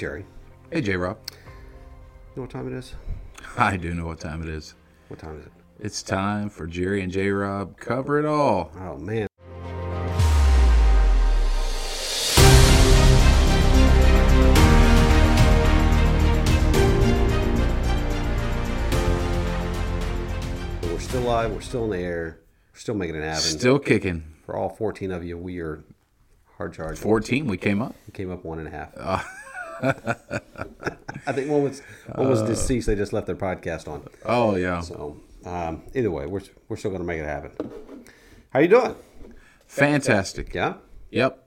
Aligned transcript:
Jerry. 0.00 0.24
Hey, 0.70 0.80
J 0.80 0.96
Rob. 0.96 1.18
You 1.28 1.36
know 2.36 2.42
what 2.44 2.50
time 2.50 2.66
it 2.66 2.72
is? 2.72 2.94
I 3.58 3.76
do 3.76 3.92
know 3.92 4.06
what 4.06 4.18
time 4.18 4.42
it 4.42 4.48
is. 4.48 4.74
What 5.08 5.20
time 5.20 5.38
is 5.38 5.44
it? 5.44 5.52
It's 5.78 6.02
time 6.02 6.48
for 6.48 6.66
Jerry 6.66 7.02
and 7.02 7.12
J 7.12 7.28
Rob 7.28 7.76
cover 7.76 8.18
it 8.18 8.24
all. 8.24 8.72
Oh, 8.80 8.96
man. 8.96 9.26
We're 20.82 20.98
still 20.98 21.20
live. 21.20 21.52
We're 21.52 21.60
still 21.60 21.84
in 21.84 21.90
the 21.90 21.98
air. 21.98 22.40
We're 22.72 22.80
still 22.80 22.94
making 22.94 23.16
it 23.16 23.22
happen. 23.22 23.42
Still 23.42 23.78
kicking. 23.78 24.24
For 24.46 24.56
all 24.56 24.70
14 24.70 25.12
of 25.12 25.24
you, 25.24 25.36
we 25.36 25.58
are 25.58 25.84
hard 26.56 26.72
charged. 26.72 27.00
14, 27.00 27.46
we 27.46 27.58
came 27.58 27.82
up. 27.82 27.94
We 28.06 28.12
came 28.14 28.30
up 28.30 28.46
one 28.46 28.60
and 28.60 28.68
a 28.68 28.70
half. 28.70 28.92
Uh. 28.96 29.22
I 29.82 31.32
think 31.32 31.50
one 31.50 31.62
was 31.62 31.80
one 32.14 32.28
was 32.28 32.42
deceased. 32.42 32.86
They 32.86 32.94
just 32.94 33.12
left 33.12 33.26
their 33.26 33.36
podcast 33.36 33.88
on. 33.88 34.08
Oh, 34.24 34.56
yeah. 34.56 34.80
So 34.80 35.20
um, 35.44 35.82
either 35.94 36.10
way, 36.10 36.26
we're 36.26 36.42
we're 36.68 36.76
still 36.76 36.90
going 36.90 37.02
to 37.02 37.06
make 37.06 37.20
it 37.20 37.26
happen. 37.26 37.52
How 38.50 38.60
you 38.60 38.68
doing? 38.68 38.96
Fantastic. 39.66 40.54
Yeah. 40.54 40.74
Yep. 41.10 41.46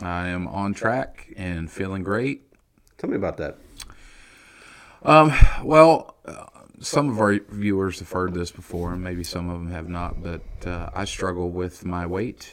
I 0.00 0.28
am 0.28 0.48
on 0.48 0.74
track 0.74 1.32
and 1.36 1.70
feeling 1.70 2.02
great. 2.02 2.52
Tell 2.98 3.10
me 3.10 3.16
about 3.16 3.36
that. 3.38 3.58
Well, 5.62 6.16
uh, 6.24 6.46
some 6.80 7.10
of 7.10 7.20
our 7.20 7.38
viewers 7.50 7.98
have 8.00 8.10
heard 8.10 8.34
this 8.34 8.50
before, 8.50 8.92
and 8.92 9.02
maybe 9.02 9.24
some 9.24 9.48
of 9.48 9.60
them 9.60 9.70
have 9.70 9.88
not, 9.88 10.22
but 10.22 10.42
uh, 10.66 10.90
I 10.94 11.04
struggle 11.04 11.50
with 11.50 11.84
my 11.84 12.06
weight. 12.06 12.52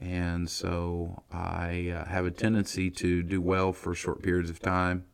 And 0.00 0.48
so 0.48 1.22
I 1.32 1.92
uh, 1.94 2.04
have 2.08 2.24
a 2.24 2.30
tendency 2.30 2.90
to 2.90 3.22
do 3.22 3.40
well 3.40 3.72
for 3.72 3.94
short 3.94 4.22
periods 4.22 4.48
of 4.48 4.60
time 4.60 5.04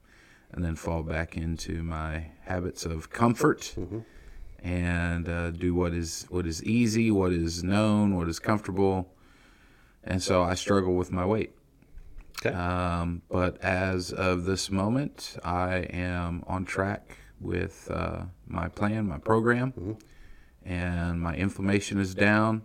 and 0.53 0.65
then 0.65 0.77
fall 0.77 1.03
back 1.03 1.37
into 1.37 1.83
my 1.83 2.27
habits 2.43 2.85
of 2.85 3.11
comfort 3.11 3.75
and 4.63 5.29
uh, 5.29 5.51
do 5.51 5.75
what 5.75 5.93
is 5.93 6.27
what 6.29 6.47
is 6.47 6.63
easy, 6.65 7.11
what 7.11 7.33
is 7.33 7.65
known, 7.65 8.17
what 8.17 8.29
is 8.29 8.39
comfortable. 8.39 9.09
And 10.03 10.23
so 10.23 10.43
I 10.43 10.55
struggle 10.55 10.95
with 10.95 11.11
my 11.11 11.25
weight. 11.25 11.53
Okay. 12.45 12.55
Um, 12.55 13.23
but 13.31 13.63
as 13.63 14.13
of 14.13 14.45
this 14.45 14.71
moment, 14.71 15.37
I 15.43 15.77
am 15.77 16.45
on 16.47 16.65
track 16.67 17.17
with 17.41 17.91
uh, 17.91 18.25
my 18.47 18.69
plan, 18.69 19.07
my 19.09 19.19
program, 19.19 19.97
and 20.65 21.21
my 21.21 21.35
inflammation 21.35 21.99
is 21.99 22.15
down. 22.15 22.63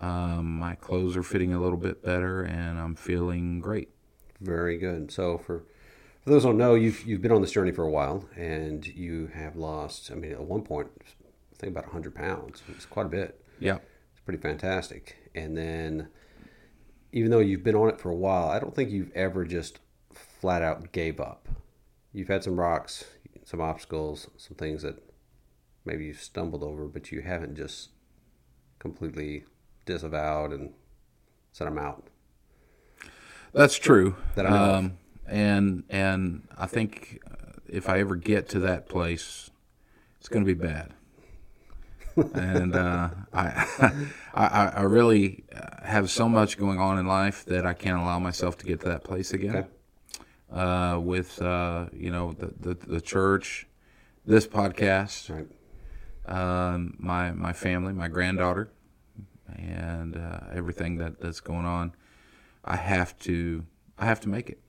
Um, 0.00 0.58
my 0.58 0.74
clothes 0.74 1.16
are 1.16 1.22
fitting 1.22 1.52
a 1.52 1.60
little 1.60 1.76
bit 1.78 2.02
better, 2.02 2.42
and 2.42 2.78
I'm 2.78 2.94
feeling 2.94 3.60
great. 3.60 3.90
Very 4.40 4.78
good. 4.78 5.12
So 5.12 5.38
for 5.38 5.64
for 6.24 6.30
those 6.30 6.42
who 6.42 6.50
don't 6.50 6.58
know, 6.58 6.74
you've 6.74 7.04
you've 7.06 7.22
been 7.22 7.32
on 7.32 7.42
this 7.42 7.52
journey 7.52 7.72
for 7.72 7.84
a 7.84 7.90
while, 7.90 8.28
and 8.36 8.86
you 8.86 9.30
have 9.34 9.56
lost. 9.56 10.10
I 10.10 10.14
mean, 10.14 10.32
at 10.32 10.42
one 10.42 10.62
point, 10.62 10.88
I 11.06 11.56
think 11.56 11.76
about 11.76 11.92
hundred 11.92 12.14
pounds. 12.14 12.62
It's 12.68 12.86
quite 12.86 13.06
a 13.06 13.10
bit. 13.10 13.44
Yeah. 13.58 13.78
It's 14.12 14.20
pretty 14.24 14.40
fantastic. 14.40 15.16
And 15.34 15.56
then, 15.56 16.08
even 17.12 17.30
though 17.30 17.38
you've 17.40 17.62
been 17.62 17.76
on 17.76 17.90
it 17.90 18.00
for 18.00 18.10
a 18.10 18.16
while, 18.16 18.48
I 18.48 18.58
don't 18.58 18.74
think 18.74 18.90
you've 18.90 19.12
ever 19.12 19.44
just 19.44 19.80
flat 20.12 20.62
out 20.62 20.92
gave 20.92 21.20
up. 21.20 21.48
You've 22.12 22.28
had 22.28 22.42
some 22.42 22.58
rocks, 22.58 23.04
some 23.44 23.60
obstacles, 23.60 24.28
some 24.36 24.56
things 24.56 24.82
that 24.82 24.96
maybe 25.84 26.06
you've 26.06 26.22
stumbled 26.22 26.62
over, 26.62 26.86
but 26.86 27.12
you 27.12 27.20
haven't 27.20 27.56
just 27.56 27.90
completely 28.78 29.44
disavowed 29.86 30.52
and 30.52 30.72
said, 31.52 31.66
"I'm 31.66 31.78
out." 31.78 32.04
That's 33.52 33.76
true. 33.76 34.16
That 34.36 34.46
I 34.46 34.76
um, 34.76 34.98
and 35.26 35.84
and 35.88 36.46
I 36.56 36.66
think 36.66 37.20
if 37.68 37.88
I 37.88 37.98
ever 38.00 38.16
get 38.16 38.48
to 38.50 38.60
that 38.60 38.88
place, 38.88 39.50
it's 40.18 40.28
going 40.28 40.44
to 40.44 40.54
be 40.54 40.60
bad. 40.60 40.92
and 42.34 42.74
uh, 42.74 43.08
I, 43.32 43.66
I 44.34 44.46
I 44.76 44.82
really 44.82 45.44
have 45.82 46.10
so 46.10 46.28
much 46.28 46.58
going 46.58 46.78
on 46.78 46.98
in 46.98 47.06
life 47.06 47.44
that 47.46 47.66
I 47.66 47.72
can't 47.74 48.00
allow 48.00 48.18
myself 48.18 48.58
to 48.58 48.66
get 48.66 48.80
to 48.80 48.88
that 48.88 49.04
place 49.04 49.32
again. 49.32 49.56
Okay. 49.56 49.68
Uh, 50.52 50.98
with 50.98 51.40
uh, 51.40 51.86
you 51.92 52.10
know 52.10 52.32
the, 52.32 52.52
the 52.60 52.74
the 52.74 53.00
church, 53.00 53.66
this 54.26 54.46
podcast, 54.48 55.30
Right. 55.30 55.46
um, 56.72 56.96
my 56.98 57.30
my 57.30 57.52
family, 57.52 57.92
my 57.92 58.08
granddaughter, 58.08 58.68
and 59.56 60.16
uh, 60.16 60.40
everything 60.52 60.96
that, 60.98 61.20
that's 61.20 61.40
going 61.40 61.66
on. 61.66 61.94
I 62.64 62.76
have 62.76 63.18
to 63.20 63.64
I 63.98 64.06
have 64.06 64.20
to 64.20 64.28
make 64.28 64.48
it. 64.48 64.60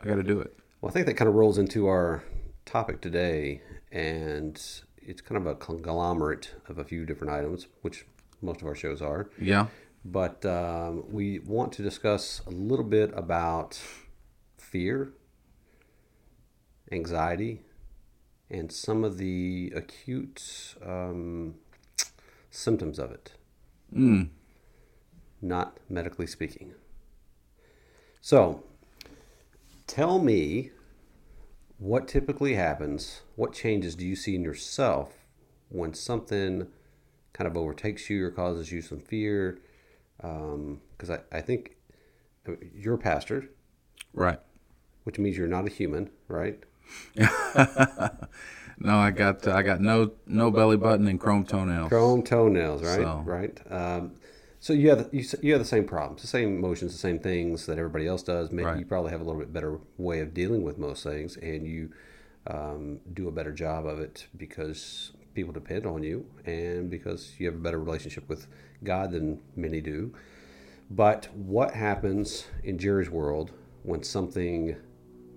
I 0.00 0.06
got 0.06 0.16
to 0.16 0.22
do 0.22 0.40
it. 0.40 0.56
Well, 0.80 0.90
I 0.90 0.92
think 0.92 1.06
that 1.06 1.14
kind 1.14 1.28
of 1.28 1.34
rolls 1.34 1.58
into 1.58 1.86
our 1.86 2.22
topic 2.64 3.00
today, 3.00 3.62
and 3.92 4.60
it's 4.96 5.20
kind 5.20 5.38
of 5.38 5.46
a 5.46 5.54
conglomerate 5.54 6.54
of 6.68 6.78
a 6.78 6.84
few 6.84 7.04
different 7.06 7.32
items, 7.32 7.66
which 7.82 8.06
most 8.42 8.62
of 8.62 8.66
our 8.66 8.74
shows 8.74 9.00
are. 9.02 9.30
Yeah. 9.40 9.66
But 10.04 10.44
um, 10.44 11.04
we 11.10 11.38
want 11.38 11.72
to 11.74 11.82
discuss 11.82 12.42
a 12.46 12.50
little 12.50 12.84
bit 12.84 13.10
about 13.14 13.80
fear, 14.58 15.12
anxiety, 16.92 17.62
and 18.50 18.70
some 18.70 19.04
of 19.04 19.16
the 19.16 19.72
acute 19.74 20.74
um, 20.84 21.54
symptoms 22.50 22.98
of 22.98 23.10
it. 23.10 23.32
Not 25.40 25.78
medically 25.88 26.26
speaking. 26.26 26.74
So, 28.20 28.64
tell 29.86 30.18
me 30.18 30.70
what 31.78 32.08
typically 32.08 32.54
happens, 32.54 33.22
what 33.36 33.52
changes 33.52 33.94
do 33.94 34.06
you 34.06 34.16
see 34.16 34.34
in 34.34 34.42
yourself 34.42 35.12
when 35.68 35.92
something 35.94 36.66
kind 37.32 37.46
of 37.48 37.56
overtakes 37.56 38.08
you 38.08 38.24
or 38.24 38.30
causes 38.30 38.72
you 38.72 38.80
some 38.80 39.00
fear? 39.00 39.58
Because 40.16 41.10
I, 41.10 41.20
I 41.30 41.40
think 41.40 41.76
uh, 42.48 42.52
you're 42.74 42.94
a 42.94 42.98
pastor, 42.98 43.50
Right. 44.12 44.38
which 45.02 45.18
means 45.18 45.36
you're 45.36 45.48
not 45.48 45.66
a 45.66 45.70
human, 45.70 46.10
right? 46.28 46.62
No, 48.78 48.96
I 48.96 49.10
got 49.10 49.46
I 49.46 49.62
got 49.62 49.80
no 49.80 50.12
no 50.26 50.50
belly 50.50 50.76
button 50.76 51.06
and 51.08 51.18
chrome 51.20 51.44
toenails. 51.44 51.88
Chrome 51.88 52.22
toenails, 52.22 52.82
right? 52.82 53.00
So- 53.00 53.22
Right. 53.24 53.60
Um, 53.70 54.12
so 54.60 54.72
you 54.72 54.88
have 54.90 55.08
you, 55.12 55.24
you 55.42 55.52
have 55.52 55.60
the 55.60 55.66
same 55.68 55.84
problems, 55.84 56.22
the 56.22 56.26
same 56.28 56.56
emotions, 56.56 56.92
the 56.92 56.98
same 56.98 57.18
things 57.18 57.66
that 57.66 57.78
everybody 57.78 58.06
else 58.06 58.22
does. 58.22 58.50
Maybe 58.50 58.64
Right. 58.66 58.78
you 58.78 58.86
probably 58.86 59.10
have 59.10 59.20
a 59.20 59.24
little 59.24 59.40
bit 59.40 59.52
better 59.52 59.78
way 59.98 60.20
of 60.20 60.32
dealing 60.32 60.62
with 60.62 60.78
most 60.78 61.02
things, 61.04 61.36
and 61.36 61.66
you 61.66 61.90
um, 62.46 63.00
do 63.12 63.28
a 63.28 63.32
better 63.32 63.52
job 63.52 63.86
of 63.86 64.00
it 64.00 64.26
because 64.36 65.12
people 65.34 65.52
depend 65.52 65.84
on 65.86 66.02
you, 66.02 66.26
and 66.46 66.88
because 66.90 67.34
you 67.38 67.46
have 67.46 67.54
a 67.54 67.58
better 67.58 67.78
relationship 67.78 68.28
with 68.28 68.46
God 68.82 69.10
than 69.12 69.40
many 69.56 69.80
do. 69.80 70.14
But 70.90 71.28
what 71.34 71.74
happens 71.74 72.46
in 72.62 72.78
Jerry's 72.78 73.10
world 73.10 73.50
when 73.82 74.02
something 74.02 74.76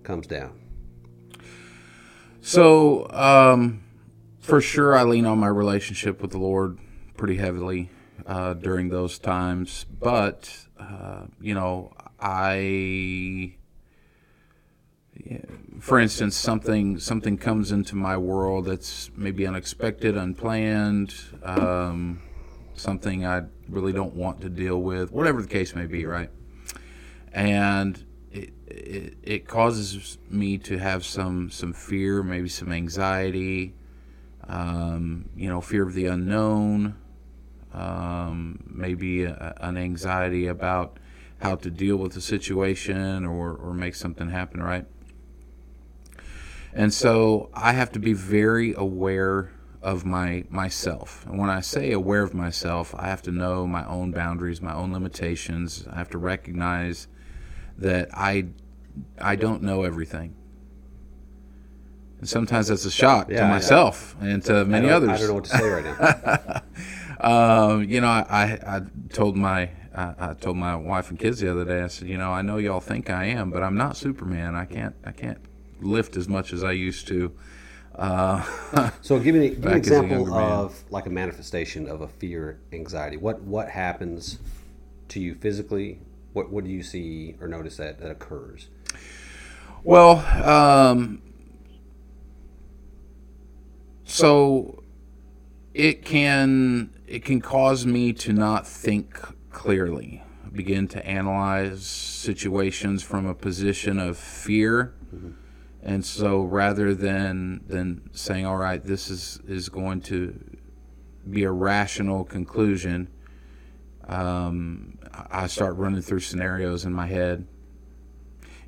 comes 0.04 0.26
down? 0.26 0.60
So, 2.40 3.10
um, 3.10 3.82
for 4.40 4.60
sure, 4.60 4.96
I 4.96 5.02
lean 5.02 5.26
on 5.26 5.38
my 5.38 5.48
relationship 5.48 6.22
with 6.22 6.30
the 6.30 6.38
Lord 6.38 6.78
pretty 7.16 7.36
heavily 7.36 7.90
uh, 8.26 8.54
during 8.54 8.88
those 8.88 9.18
times. 9.18 9.84
But, 9.84 10.66
uh, 10.78 11.26
you 11.40 11.54
know, 11.54 11.92
I, 12.20 13.56
for 15.80 15.98
instance, 15.98 16.36
something 16.36 16.98
something 16.98 17.36
comes 17.36 17.72
into 17.72 17.96
my 17.96 18.16
world 18.16 18.66
that's 18.66 19.10
maybe 19.16 19.46
unexpected, 19.46 20.16
unplanned, 20.16 21.14
um, 21.42 22.22
something 22.74 23.26
I 23.26 23.42
really 23.68 23.92
don't 23.92 24.14
want 24.14 24.40
to 24.42 24.48
deal 24.48 24.80
with, 24.80 25.10
whatever 25.10 25.42
the 25.42 25.48
case 25.48 25.74
may 25.74 25.86
be, 25.86 26.06
right? 26.06 26.30
And 27.32 28.02
it, 28.32 28.52
it, 28.66 29.14
it 29.22 29.48
causes 29.48 30.18
me 30.28 30.58
to 30.58 30.78
have 30.78 31.04
some 31.04 31.50
some 31.50 31.72
fear, 31.72 32.22
maybe 32.22 32.48
some 32.48 32.72
anxiety, 32.72 33.74
um, 34.48 35.28
you 35.36 35.48
know, 35.48 35.60
fear 35.60 35.82
of 35.86 35.94
the 35.94 36.06
unknown, 36.06 36.96
um, 37.72 38.62
maybe 38.66 39.24
a, 39.24 39.54
an 39.60 39.76
anxiety 39.76 40.46
about 40.46 40.98
how 41.40 41.54
to 41.54 41.70
deal 41.70 41.96
with 41.96 42.12
the 42.12 42.20
situation 42.20 43.24
or, 43.24 43.54
or 43.54 43.72
make 43.72 43.94
something 43.94 44.30
happen, 44.30 44.62
right? 44.62 44.86
And 46.72 46.92
so 46.92 47.50
I 47.54 47.72
have 47.72 47.92
to 47.92 47.98
be 47.98 48.12
very 48.12 48.74
aware 48.74 49.50
of 49.80 50.04
my 50.04 50.44
myself. 50.50 51.24
And 51.26 51.38
when 51.38 51.50
I 51.50 51.60
say 51.60 51.92
aware 51.92 52.22
of 52.22 52.34
myself, 52.34 52.94
I 52.96 53.06
have 53.06 53.22
to 53.22 53.30
know 53.30 53.66
my 53.66 53.86
own 53.86 54.10
boundaries, 54.10 54.60
my 54.60 54.74
own 54.74 54.92
limitations. 54.92 55.86
I 55.90 55.96
have 55.96 56.10
to 56.10 56.18
recognize 56.18 57.06
that 57.78 58.10
I 58.12 58.46
I 59.20 59.36
don't 59.36 59.62
know 59.62 59.84
everything. 59.84 60.34
And 62.18 62.28
sometimes 62.28 62.66
that's 62.68 62.84
a 62.84 62.90
shock 62.90 63.28
Yeah, 63.30 63.42
to 63.42 63.48
myself 63.48 64.16
and 64.20 64.42
to 64.44 64.64
many 64.64 64.90
I 64.90 64.94
others. 64.94 65.10
I 65.10 65.18
don't 65.18 65.28
know 65.28 65.34
what 65.34 65.44
to 65.44 65.50
say 65.56 65.68
right 65.68 65.84
now. 65.84 66.62
Um, 67.20 67.82
you 67.82 68.00
know, 68.00 68.06
I, 68.06 68.24
I, 68.30 68.76
I 68.76 68.80
told 69.12 69.36
my 69.36 69.70
I, 69.92 70.14
I 70.18 70.34
told 70.34 70.56
my 70.56 70.76
wife 70.76 71.10
and 71.10 71.18
kids 71.18 71.40
the 71.40 71.50
other 71.50 71.64
day. 71.64 71.82
I 71.82 71.88
said, 71.88 72.06
you 72.06 72.16
know, 72.16 72.30
I 72.30 72.42
know 72.42 72.58
y'all 72.58 72.78
think 72.78 73.10
I 73.10 73.24
am, 73.24 73.50
but 73.50 73.62
I'm 73.64 73.76
not 73.76 73.96
Superman. 73.96 74.54
I 74.54 74.64
can't 74.64 74.94
I 75.04 75.10
can't 75.10 75.38
lift 75.80 76.16
as 76.16 76.28
much 76.28 76.52
as 76.52 76.62
I 76.62 76.72
used 76.72 77.08
to. 77.08 77.32
Uh, 77.96 78.44
So 79.02 79.18
give 79.18 79.34
me, 79.34 79.48
give 79.50 79.64
me 79.64 79.70
an 79.72 79.76
example 79.78 80.26
man. 80.26 80.34
of 80.34 80.84
like 80.90 81.06
a 81.06 81.10
manifestation 81.10 81.88
of 81.88 82.02
a 82.02 82.08
fear 82.08 82.60
anxiety. 82.72 83.16
What 83.16 83.40
what 83.42 83.68
happens 83.68 84.38
to 85.08 85.18
you 85.18 85.34
physically? 85.34 85.98
What 86.38 86.52
what 86.52 86.62
do 86.62 86.70
you 86.70 86.84
see 86.84 87.34
or 87.40 87.48
notice 87.48 87.78
that 87.78 87.98
that 87.98 88.12
occurs? 88.12 88.68
Well, 89.82 90.18
um, 90.44 91.20
so 94.04 94.84
it 95.74 96.04
can 96.04 96.90
it 97.08 97.24
can 97.24 97.40
cause 97.40 97.86
me 97.86 98.12
to 98.12 98.32
not 98.32 98.68
think 98.68 99.18
clearly, 99.50 100.22
begin 100.52 100.86
to 100.88 101.04
analyze 101.04 101.84
situations 101.84 103.02
from 103.02 103.26
a 103.26 103.34
position 103.34 103.98
of 103.98 104.16
fear. 104.16 104.94
And 105.82 106.04
so 106.04 106.42
rather 106.42 106.94
than 106.94 107.64
than 107.66 108.10
saying, 108.12 108.46
all 108.46 108.58
right, 108.58 108.80
this 108.80 109.10
is, 109.10 109.40
is 109.48 109.68
going 109.68 110.02
to 110.02 110.38
be 111.28 111.42
a 111.42 111.50
rational 111.50 112.24
conclusion, 112.24 113.08
um, 114.06 114.97
I 115.30 115.46
start 115.46 115.76
running 115.76 116.02
through 116.02 116.20
scenarios 116.20 116.84
in 116.84 116.92
my 116.92 117.06
head 117.06 117.46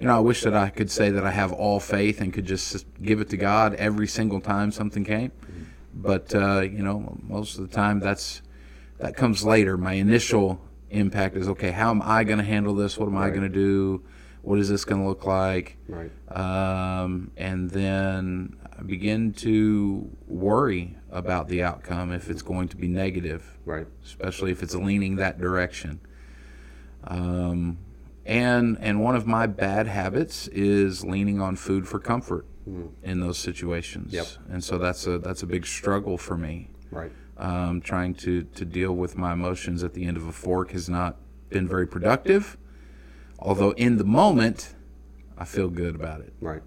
you 0.00 0.06
know, 0.06 0.16
I 0.16 0.20
wish 0.20 0.42
that 0.44 0.54
I 0.54 0.70
could 0.70 0.90
say 0.90 1.10
that 1.10 1.26
I 1.26 1.30
have 1.30 1.52
all 1.52 1.78
faith 1.78 2.22
and 2.22 2.32
could 2.32 2.46
just 2.46 2.86
give 3.02 3.20
it 3.20 3.28
to 3.30 3.36
God 3.36 3.74
every 3.74 4.08
single 4.08 4.40
time 4.40 4.72
something 4.72 5.04
came. 5.04 5.30
But 5.92 6.34
uh, 6.34 6.62
you 6.62 6.82
know, 6.82 7.18
most 7.22 7.58
of 7.58 7.68
the 7.68 7.74
time 7.74 8.00
that's 8.00 8.40
that 8.98 9.14
comes 9.14 9.44
later. 9.44 9.76
My 9.76 9.92
initial 9.94 10.60
impact 10.88 11.36
is 11.36 11.48
okay. 11.50 11.70
How 11.70 11.90
am 11.90 12.00
I 12.02 12.24
going 12.24 12.38
to 12.38 12.44
handle 12.44 12.74
this? 12.74 12.96
What 12.96 13.08
am 13.08 13.16
I 13.18 13.28
going 13.28 13.42
to 13.42 13.48
do? 13.50 14.02
What 14.40 14.58
is 14.58 14.70
this 14.70 14.86
going 14.86 15.02
to 15.02 15.06
look 15.06 15.26
like? 15.26 15.76
Right. 15.86 16.10
Um, 16.34 17.30
and 17.36 17.70
then 17.70 18.56
I 18.78 18.82
begin 18.82 19.34
to 19.34 20.10
worry 20.26 20.96
about 21.10 21.48
the 21.48 21.62
outcome 21.62 22.10
if 22.12 22.30
it's 22.30 22.42
going 22.42 22.68
to 22.68 22.76
be 22.76 22.88
negative 22.88 23.58
Right. 23.66 23.86
especially 24.02 24.50
if 24.50 24.62
it's 24.62 24.74
leaning 24.74 25.16
that 25.16 25.38
direction. 25.38 26.00
Um, 27.04 27.78
and 28.26 28.78
and 28.80 29.02
one 29.02 29.16
of 29.16 29.26
my 29.26 29.46
bad 29.46 29.86
habits 29.86 30.46
is 30.48 31.04
leaning 31.04 31.40
on 31.40 31.56
food 31.56 31.88
for 31.88 31.98
comfort 31.98 32.46
in 33.02 33.20
those 33.20 33.38
situations. 33.38 34.12
Yep. 34.12 34.26
And 34.50 34.62
so 34.62 34.78
that's 34.78 35.06
a 35.06 35.18
that's 35.18 35.42
a 35.42 35.46
big 35.46 35.66
struggle 35.66 36.16
for 36.18 36.36
me. 36.36 36.70
Right. 36.90 37.10
Um, 37.36 37.80
trying 37.80 38.14
to 38.16 38.44
to 38.44 38.64
deal 38.64 38.92
with 38.92 39.16
my 39.16 39.32
emotions 39.32 39.82
at 39.82 39.94
the 39.94 40.04
end 40.04 40.16
of 40.16 40.26
a 40.26 40.32
fork 40.32 40.72
has 40.72 40.88
not 40.88 41.16
been 41.48 41.66
very 41.66 41.86
productive. 41.86 42.56
Although 43.38 43.70
in 43.72 43.96
the 43.96 44.04
moment, 44.04 44.74
I 45.38 45.44
feel 45.44 45.68
good 45.68 45.94
about 45.94 46.20
it. 46.20 46.32
Right. 46.40 46.62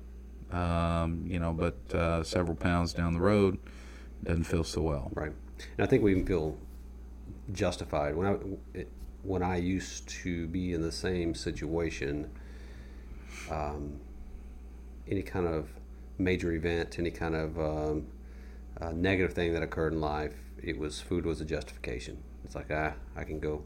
Um, 0.51 1.25
you 1.27 1.39
know, 1.39 1.53
but 1.53 1.95
uh, 1.95 2.23
several 2.23 2.55
pounds 2.55 2.93
down 2.93 3.13
the 3.13 3.19
road, 3.19 3.57
doesn't 4.23 4.43
feel 4.43 4.63
so 4.63 4.81
well. 4.81 5.11
Right. 5.13 5.31
And 5.77 5.85
I 5.85 5.85
think 5.85 6.03
we 6.03 6.11
even 6.11 6.25
feel 6.25 6.57
justified 7.51 8.15
when 8.15 8.27
I 8.27 8.77
it, 8.77 8.89
when 9.23 9.41
I 9.41 9.57
used 9.57 10.07
to 10.09 10.47
be 10.47 10.73
in 10.73 10.81
the 10.81 10.91
same 10.91 11.33
situation. 11.33 12.29
Um, 13.49 13.99
any 15.07 15.21
kind 15.21 15.47
of 15.47 15.69
major 16.17 16.51
event, 16.53 16.97
any 16.99 17.11
kind 17.11 17.35
of 17.35 17.59
um, 17.59 18.07
uh, 18.79 18.91
negative 18.91 19.33
thing 19.33 19.53
that 19.53 19.63
occurred 19.63 19.93
in 19.93 20.01
life, 20.01 20.35
it 20.61 20.77
was 20.77 21.01
food 21.01 21.25
was 21.25 21.41
a 21.41 21.45
justification. 21.45 22.21
It's 22.45 22.55
like 22.55 22.67
ah, 22.71 22.93
I 23.15 23.23
can 23.23 23.39
go. 23.39 23.63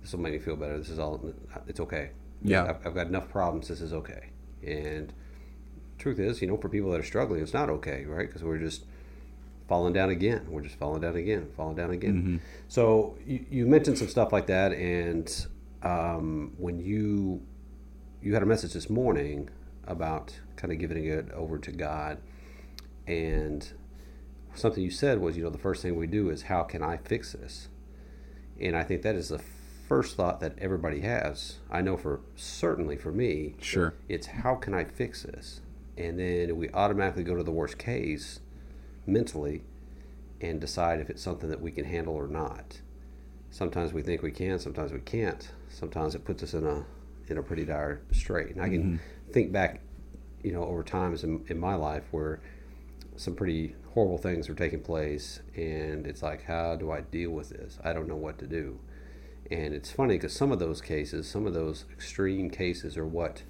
This 0.00 0.12
will 0.12 0.20
make 0.20 0.32
me 0.32 0.38
feel 0.38 0.56
better. 0.56 0.78
This 0.78 0.88
is 0.88 0.98
all. 0.98 1.20
It's 1.66 1.80
okay. 1.80 2.10
Yeah. 2.42 2.64
I've, 2.64 2.86
I've 2.86 2.94
got 2.94 3.06
enough 3.06 3.28
problems. 3.28 3.68
This 3.68 3.80
is 3.80 3.92
okay. 3.92 4.30
And 4.64 5.12
truth 5.98 6.18
is, 6.18 6.42
you 6.42 6.48
know, 6.48 6.56
for 6.56 6.68
people 6.68 6.90
that 6.90 7.00
are 7.00 7.04
struggling, 7.04 7.40
it's 7.40 7.54
not 7.54 7.70
okay, 7.70 8.04
right? 8.04 8.26
Because 8.26 8.42
we're 8.42 8.58
just 8.58 8.84
falling 9.72 9.94
down 9.94 10.10
again. 10.10 10.44
We're 10.50 10.60
just 10.60 10.76
falling 10.76 11.00
down 11.00 11.16
again, 11.16 11.48
falling 11.56 11.76
down 11.76 11.92
again. 11.92 12.42
So 12.68 13.16
you, 13.26 13.46
you 13.50 13.66
mentioned 13.66 13.96
some 13.96 14.06
stuff 14.08 14.30
like 14.30 14.46
that, 14.48 14.72
and 14.72 15.46
um, 15.82 16.52
when 16.58 16.78
you 16.78 17.40
you 18.20 18.34
had 18.34 18.42
a 18.42 18.46
message 18.46 18.74
this 18.74 18.90
morning 18.90 19.48
about 19.86 20.38
kind 20.56 20.74
of 20.74 20.78
giving 20.78 21.06
it 21.06 21.30
over 21.32 21.56
to 21.56 21.72
God, 21.72 22.18
and 23.06 23.66
something 24.54 24.84
you 24.84 24.90
said 24.90 25.22
was, 25.22 25.38
you 25.38 25.42
know, 25.44 25.48
the 25.48 25.56
first 25.56 25.80
thing 25.80 25.96
we 25.96 26.06
do 26.06 26.28
is 26.28 26.42
how 26.42 26.64
can 26.64 26.82
I 26.82 26.98
fix 26.98 27.32
this? 27.32 27.68
And 28.60 28.76
I 28.76 28.82
think 28.82 29.00
that 29.00 29.14
is 29.14 29.30
the 29.30 29.40
first 29.88 30.18
thought 30.18 30.40
that 30.40 30.52
everybody 30.58 31.00
has. 31.00 31.60
I 31.70 31.80
know 31.80 31.96
for 31.96 32.20
certainly 32.36 32.98
for 32.98 33.10
me, 33.10 33.54
Sure. 33.58 33.94
it's 34.06 34.26
how 34.26 34.54
can 34.56 34.74
I 34.74 34.84
fix 34.84 35.22
this? 35.22 35.62
And 35.96 36.18
then 36.18 36.58
we 36.58 36.68
automatically 36.74 37.24
go 37.24 37.34
to 37.34 37.42
the 37.42 37.50
worst 37.50 37.78
case 37.78 38.40
mentally 39.06 39.62
and 40.40 40.60
decide 40.60 41.00
if 41.00 41.10
it's 41.10 41.22
something 41.22 41.48
that 41.50 41.60
we 41.60 41.70
can 41.70 41.84
handle 41.84 42.14
or 42.14 42.26
not. 42.26 42.80
Sometimes 43.50 43.92
we 43.92 44.02
think 44.02 44.22
we 44.22 44.30
can, 44.30 44.58
sometimes 44.58 44.92
we 44.92 45.00
can't. 45.00 45.50
Sometimes 45.68 46.14
it 46.14 46.24
puts 46.24 46.42
us 46.42 46.54
in 46.54 46.66
a 46.66 46.84
in 47.28 47.38
a 47.38 47.42
pretty 47.42 47.64
dire 47.64 48.00
strait. 48.10 48.50
And 48.50 48.60
I 48.60 48.68
can 48.68 48.82
mm-hmm. 48.82 49.32
think 49.32 49.52
back, 49.52 49.80
you 50.42 50.52
know, 50.52 50.64
over 50.64 50.82
times 50.82 51.24
in, 51.24 51.44
in 51.48 51.58
my 51.58 51.74
life 51.74 52.04
where 52.10 52.40
some 53.16 53.34
pretty 53.34 53.76
horrible 53.94 54.18
things 54.18 54.48
are 54.48 54.54
taking 54.54 54.80
place 54.80 55.40
and 55.54 56.06
it's 56.06 56.22
like 56.22 56.42
how 56.44 56.76
do 56.76 56.90
I 56.90 57.02
deal 57.02 57.30
with 57.30 57.50
this? 57.50 57.78
I 57.84 57.92
don't 57.92 58.08
know 58.08 58.16
what 58.16 58.38
to 58.38 58.46
do. 58.46 58.78
And 59.50 59.74
it's 59.74 59.90
funny 59.90 60.14
because 60.14 60.32
some 60.32 60.50
of 60.50 60.58
those 60.58 60.80
cases, 60.80 61.28
some 61.28 61.46
of 61.46 61.52
those 61.52 61.84
extreme 61.92 62.48
cases 62.48 62.96
are 62.96 63.06
what 63.06 63.42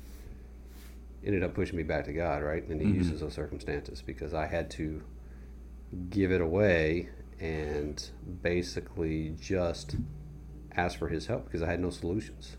ended 1.25 1.45
up 1.45 1.55
pushing 1.55 1.77
me 1.77 1.85
back 1.85 2.05
to 2.07 2.13
God, 2.13 2.43
right? 2.43 2.67
And 2.67 2.81
He 2.81 2.89
mm-hmm. 2.89 2.99
uses 2.99 3.21
those 3.21 3.35
circumstances 3.35 4.03
because 4.05 4.35
I 4.35 4.47
had 4.47 4.69
to 4.73 5.03
give 6.11 6.33
it 6.33 6.41
away 6.41 7.09
and 7.41 8.11
basically 8.43 9.35
just 9.41 9.97
ask 10.75 10.99
for 10.99 11.09
His 11.09 11.27
help 11.27 11.45
because 11.47 11.63
I 11.63 11.67
had 11.71 11.81
no 11.81 11.91
solutions. 11.91 12.57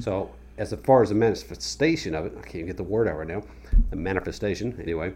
So, 0.00 0.32
as 0.58 0.74
far 0.84 1.02
as 1.02 1.10
the 1.10 1.14
manifestation 1.14 2.14
of 2.14 2.26
it, 2.26 2.32
I 2.36 2.42
can't 2.42 2.66
get 2.66 2.76
the 2.76 2.82
word 2.82 3.06
out 3.08 3.18
right 3.18 3.28
now. 3.28 3.42
The 3.90 3.96
manifestation, 3.96 4.78
anyway. 4.82 5.14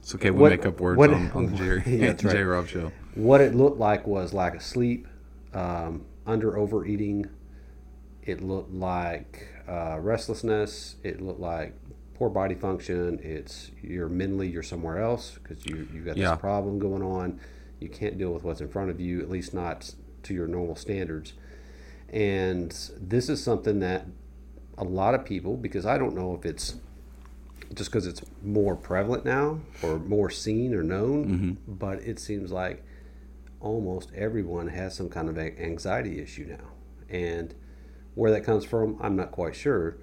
It's 0.00 0.14
okay. 0.14 0.30
We 0.30 0.40
What- 0.40 0.50
make 0.50 0.66
up 0.66 0.80
words 0.80 0.98
what- 0.98 1.10
on, 1.12 1.30
on 1.32 1.46
the 1.46 1.56
Jerry, 1.56 1.82
Yeah, 1.86 2.06
right. 2.08 2.18
J 2.18 2.42
Rob 2.42 2.66
show. 2.66 2.90
What 3.14 3.40
it 3.40 3.54
looked 3.54 3.78
like 3.78 4.06
was 4.06 4.32
lack 4.32 4.54
of 4.56 4.62
sleep, 4.62 5.06
um, 5.52 6.04
under 6.26 6.56
overeating. 6.56 7.26
It 8.22 8.40
looked 8.40 8.72
like 8.72 9.46
uh, 9.68 9.98
restlessness. 10.00 10.96
It 11.04 11.20
looked 11.20 11.40
like 11.40 11.74
poor 12.20 12.28
body 12.28 12.54
function. 12.54 13.18
It's 13.22 13.70
you're 13.82 14.10
mentally 14.10 14.46
you're 14.46 14.62
somewhere 14.62 14.98
else 14.98 15.38
because 15.42 15.64
you 15.64 15.88
you've 15.90 16.04
got 16.04 16.18
Yeah. 16.18 16.32
this 16.32 16.38
problem 16.38 16.78
going 16.78 17.02
on. 17.02 17.40
You 17.80 17.88
can't 17.88 18.18
deal 18.18 18.30
with 18.34 18.44
what's 18.44 18.60
in 18.60 18.68
front 18.68 18.90
of 18.90 19.00
you, 19.00 19.22
at 19.22 19.30
least 19.30 19.54
not 19.54 19.94
to 20.24 20.34
your 20.34 20.46
normal 20.46 20.76
standards. 20.76 21.32
And 22.10 22.70
this 23.00 23.30
is 23.30 23.42
something 23.42 23.80
that 23.80 24.06
a 24.76 24.84
lot 24.84 25.14
of 25.14 25.24
people, 25.24 25.56
because 25.56 25.86
I 25.86 25.96
don't 25.96 26.14
know 26.14 26.34
if 26.34 26.44
it's 26.44 26.74
just 27.72 27.90
because 27.90 28.06
it's 28.06 28.20
more 28.42 28.76
prevalent 28.76 29.24
now 29.24 29.60
or 29.82 29.98
more 29.98 30.28
seen 30.28 30.74
or 30.74 30.82
known, 30.82 31.24
mm-hmm. 31.24 31.72
but 31.72 32.02
it 32.02 32.18
seems 32.18 32.52
like 32.52 32.84
almost 33.60 34.12
everyone 34.14 34.68
has 34.68 34.94
some 34.94 35.08
kind 35.08 35.30
of 35.30 35.38
anxiety 35.38 36.20
issue 36.20 36.44
now. 36.50 36.68
And 37.08 37.54
where 38.14 38.30
that 38.30 38.44
comes 38.44 38.66
from, 38.66 38.98
I'm 39.00 39.16
not 39.16 39.30
quite 39.30 39.54
sure, 39.56 39.96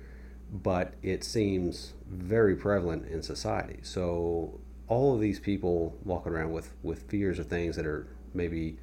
but 0.51 0.93
it 1.01 1.23
seems 1.23 1.93
very 2.09 2.55
prevalent 2.55 3.05
in 3.07 3.21
society. 3.21 3.79
So 3.83 4.59
all 4.87 5.13
of 5.13 5.21
these 5.21 5.39
people 5.39 5.97
walking 6.03 6.31
around 6.31 6.51
with, 6.51 6.73
with 6.83 7.03
fears 7.09 7.39
of 7.39 7.47
things 7.47 7.75
that 7.75 7.85
are 7.85 8.07
maybe 8.33 8.77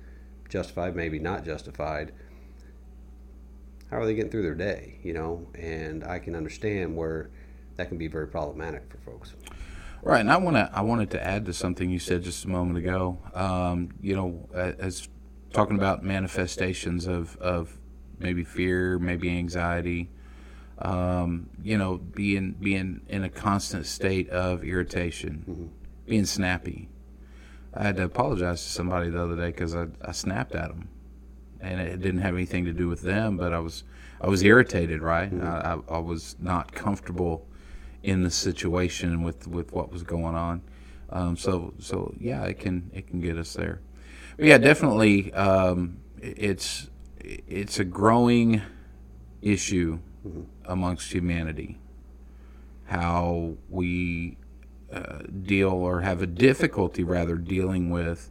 justified, 0.48 0.94
maybe 0.94 1.18
not 1.18 1.44
justified, 1.44 2.12
how 3.90 3.98
are 3.98 4.06
they 4.06 4.14
getting 4.14 4.30
through 4.30 4.42
their 4.42 4.54
day, 4.54 4.98
you 5.02 5.14
know? 5.14 5.46
And 5.54 6.04
I 6.04 6.18
can 6.18 6.34
understand 6.34 6.96
where 6.96 7.30
that 7.76 7.88
can 7.88 7.98
be 7.98 8.08
very 8.08 8.26
problematic 8.28 8.90
for 8.90 8.98
folks. 8.98 9.34
Right, 10.02 10.20
and 10.20 10.30
I 10.30 10.36
want 10.36 10.56
to 10.56 10.70
I 10.72 10.82
wanted 10.82 11.10
to 11.12 11.26
add 11.26 11.46
to 11.46 11.54
something 11.54 11.88
you 11.88 11.98
said 11.98 12.22
just 12.22 12.44
a 12.44 12.48
moment 12.48 12.76
ago. 12.76 13.18
Um, 13.32 13.88
you 14.02 14.14
know, 14.14 14.46
as 14.52 15.08
talking 15.54 15.78
about 15.78 16.02
manifestations 16.02 17.06
of 17.06 17.38
of 17.38 17.78
maybe 18.18 18.44
fear, 18.44 18.98
maybe 18.98 19.30
anxiety. 19.30 20.10
Um, 20.78 21.50
you 21.62 21.78
know, 21.78 21.98
being 21.98 22.56
being 22.60 23.02
in 23.08 23.22
a 23.22 23.28
constant 23.28 23.86
state 23.86 24.28
of 24.30 24.64
irritation, 24.64 25.70
being 26.06 26.26
snappy. 26.26 26.88
I 27.72 27.82
had 27.84 27.96
to 27.96 28.04
apologize 28.04 28.62
to 28.62 28.68
somebody 28.68 29.10
the 29.10 29.22
other 29.22 29.36
day 29.36 29.46
because 29.46 29.74
I, 29.74 29.86
I 30.02 30.12
snapped 30.12 30.54
at 30.54 30.68
them, 30.68 30.88
and 31.60 31.80
it 31.80 32.00
didn't 32.00 32.20
have 32.20 32.34
anything 32.34 32.64
to 32.64 32.72
do 32.72 32.88
with 32.88 33.02
them, 33.02 33.36
but 33.36 33.52
I 33.52 33.58
was 33.60 33.84
I 34.20 34.28
was 34.28 34.42
irritated. 34.42 35.00
Right, 35.00 35.32
I, 35.32 35.78
I, 35.88 35.94
I 35.96 35.98
was 35.98 36.36
not 36.40 36.72
comfortable 36.72 37.46
in 38.02 38.22
the 38.22 38.30
situation 38.30 39.22
with, 39.22 39.48
with 39.48 39.72
what 39.72 39.90
was 39.90 40.02
going 40.02 40.36
on. 40.36 40.62
Um, 41.10 41.36
so 41.36 41.72
so 41.78 42.14
yeah, 42.18 42.44
it 42.44 42.58
can 42.58 42.90
it 42.92 43.06
can 43.06 43.20
get 43.20 43.38
us 43.38 43.54
there. 43.54 43.80
But 44.36 44.46
yeah, 44.46 44.58
definitely. 44.58 45.32
Um, 45.32 45.98
it's 46.20 46.90
it's 47.20 47.78
a 47.78 47.84
growing 47.84 48.62
issue 49.40 49.98
amongst 50.64 51.12
humanity. 51.12 51.78
How 52.86 53.56
we 53.68 54.36
uh, 54.92 55.20
deal 55.42 55.70
or 55.70 56.02
have 56.02 56.22
a 56.22 56.26
difficulty 56.26 57.02
rather 57.02 57.36
dealing 57.36 57.90
with 57.90 58.30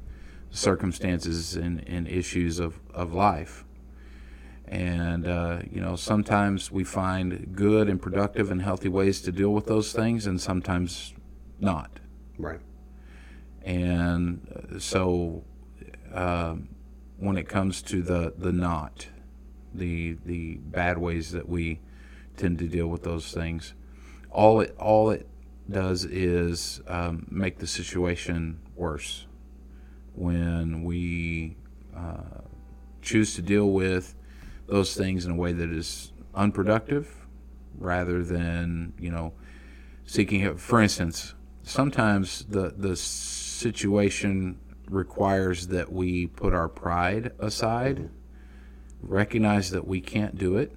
circumstances 0.50 1.56
and, 1.56 1.84
and 1.88 2.08
issues 2.08 2.60
of, 2.60 2.80
of 2.94 3.14
life. 3.14 3.66
And, 4.68 5.28
uh, 5.28 5.60
you 5.70 5.82
know, 5.82 5.96
sometimes 5.96 6.72
we 6.72 6.84
find 6.84 7.54
good 7.56 7.90
and 7.90 8.02
productive 8.02 8.50
and 8.50 8.62
healthy 8.62 8.90
ways 8.90 9.22
to 9.22 9.32
deal 9.32 9.50
with 9.50 9.66
those 9.66 9.92
things, 9.92 10.26
and 10.26 10.40
sometimes 10.40 11.14
not. 11.60 12.00
Right. 12.38 12.60
And 13.64 14.48
uh, 14.76 14.80
so 14.80 15.44
um, 16.14 16.70
when 17.18 17.38
it 17.38 17.48
comes 17.48 17.82
to 17.84 18.02
the, 18.02 18.34
the 18.38 18.52
not, 18.52 19.08
the, 19.74 20.18
the 20.26 20.56
bad 20.56 20.98
ways 20.98 21.32
that 21.32 21.50
we 21.50 21.80
tend 22.38 22.60
to 22.60 22.68
deal 22.68 22.88
with 22.88 23.04
those 23.04 23.32
things, 23.32 23.74
all 24.32 24.62
it, 24.62 24.76
all 24.80 25.12
it 25.12 25.28
does 25.70 26.06
is 26.06 26.82
um, 26.88 27.28
make 27.30 27.60
the 27.60 27.68
situation 27.68 28.60
worse 28.76 29.28
when 30.16 30.84
we 30.84 31.56
uh, 31.96 32.42
choose 33.02 33.36
to 33.36 33.42
deal 33.42 33.70
with 33.70 34.16
those 34.68 34.96
things 34.96 35.26
in 35.26 35.32
a 35.32 35.36
way 35.36 35.52
that 35.54 35.70
is 35.70 36.12
unproductive 36.36 37.28
rather 37.78 38.24
than 38.24 38.94
you 39.00 39.12
know 39.12 39.34
seeking 40.06 40.42
it. 40.42 40.60
For 40.60 40.82
instance, 40.82 41.34
sometimes 41.64 42.46
the 42.46 42.74
the 42.76 42.96
situation 42.96 44.60
requires 44.90 45.68
that 45.68 45.92
we 45.92 46.28
put 46.28 46.54
our 46.54 46.68
pride 46.68 47.32
aside, 47.40 48.10
recognize 49.02 49.72
that 49.72 49.88
we 49.88 50.02
can't 50.02 50.38
do 50.38 50.58
it, 50.58 50.76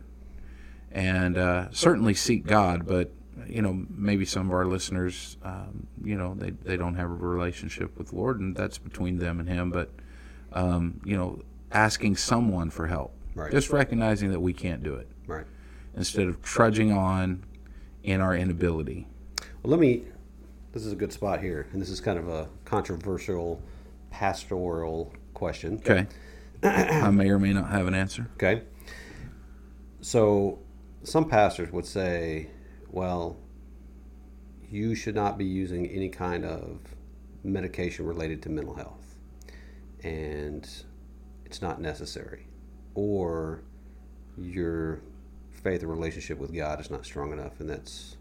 and 0.93 1.37
uh, 1.37 1.69
certainly 1.73 2.15
seek 2.15 2.47
God. 2.47 2.87
But 2.87 3.13
you 3.47 3.63
know, 3.63 3.85
maybe 3.91 4.25
some 4.25 4.47
of 4.49 4.53
our 4.53 4.65
listeners, 4.65 5.37
um, 5.43 5.87
you 6.03 6.17
know, 6.17 6.35
they 6.35 6.51
they 6.51 6.77
don't 6.77 6.95
have 6.95 7.11
a 7.11 7.15
relationship 7.15 7.97
with 7.99 8.09
the 8.09 8.17
Lord, 8.17 8.41
and 8.41 8.57
that's 8.57 8.79
between 8.79 9.19
them 9.19 9.41
and 9.41 9.49
Him. 9.49 9.71
But 9.71 9.91
um, 10.53 11.01
you 11.05 11.17
know, 11.17 11.43
asking 11.73 12.17
someone 12.17 12.71
for 12.71 12.87
help, 12.87 13.13
Right. 13.35 13.51
just 13.53 13.71
recognizing 13.71 14.31
that 14.33 14.41
we 14.41 14.53
can't 14.53 14.83
do 14.83 14.95
it, 14.95 15.09
Right. 15.27 15.45
instead 15.95 16.27
of 16.29 16.41
trudging 16.43 16.93
on 16.93 17.45
in 18.03 18.21
our 18.21 18.35
inability. 18.35 19.07
Well, 19.63 19.71
let 19.73 19.81
me. 19.81 20.05
This 20.73 20.85
is 20.85 20.93
a 20.93 20.97
good 20.97 21.13
spot 21.13 21.41
here, 21.41 21.67
and 21.73 21.81
this 21.81 21.89
is 21.89 22.01
kind 22.01 22.19
of 22.19 22.29
a 22.29 22.49
controversial 22.67 23.63
pastoral 24.11 25.13
question. 25.33 25.77
Okay. 25.79 26.07
I 26.63 27.11
may 27.11 27.31
or 27.31 27.39
may 27.39 27.53
not 27.55 27.71
have 27.71 27.87
an 27.87 27.95
answer. 27.95 28.29
Okay. 28.35 28.63
So, 30.01 30.59
some 31.07 31.29
pastors 31.29 31.71
would 31.73 31.87
say, 31.87 32.49
well, 32.91 33.37
you 34.69 34.95
should 34.95 35.15
not 35.15 35.39
be 35.39 35.45
using 35.45 35.87
any 35.87 36.09
kind 36.09 36.45
of 36.45 36.81
medication 37.45 38.05
related 38.05 38.43
to 38.43 38.49
mental 38.49 38.75
health, 38.75 39.17
and 40.03 40.69
it's 41.45 41.63
not 41.63 41.81
necessary, 41.81 42.49
or 42.95 43.63
your 44.37 45.01
faith 45.51 45.85
or 45.85 45.87
relationship 45.87 46.39
with 46.39 46.55
God 46.55 46.81
is 46.81 46.91
not 46.91 47.05
strong 47.05 47.33
enough, 47.33 47.61
and 47.61 47.71
that's 47.71 48.17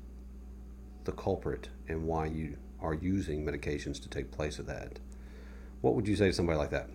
the 1.06 1.12
culprit 1.12 1.70
and 1.88 2.04
why 2.04 2.28
you 2.28 2.58
are 2.82 2.94
using 2.94 3.44
medications 3.44 4.02
to 4.02 4.10
take 4.10 4.32
place 4.32 4.60
of 4.60 4.68
that. 4.68 5.00
What 5.82 5.96
would 5.96 6.08
you 6.08 6.16
say 6.16 6.28
to 6.28 6.34
somebody 6.34 6.58
like 6.58 6.70
that? 6.70 6.90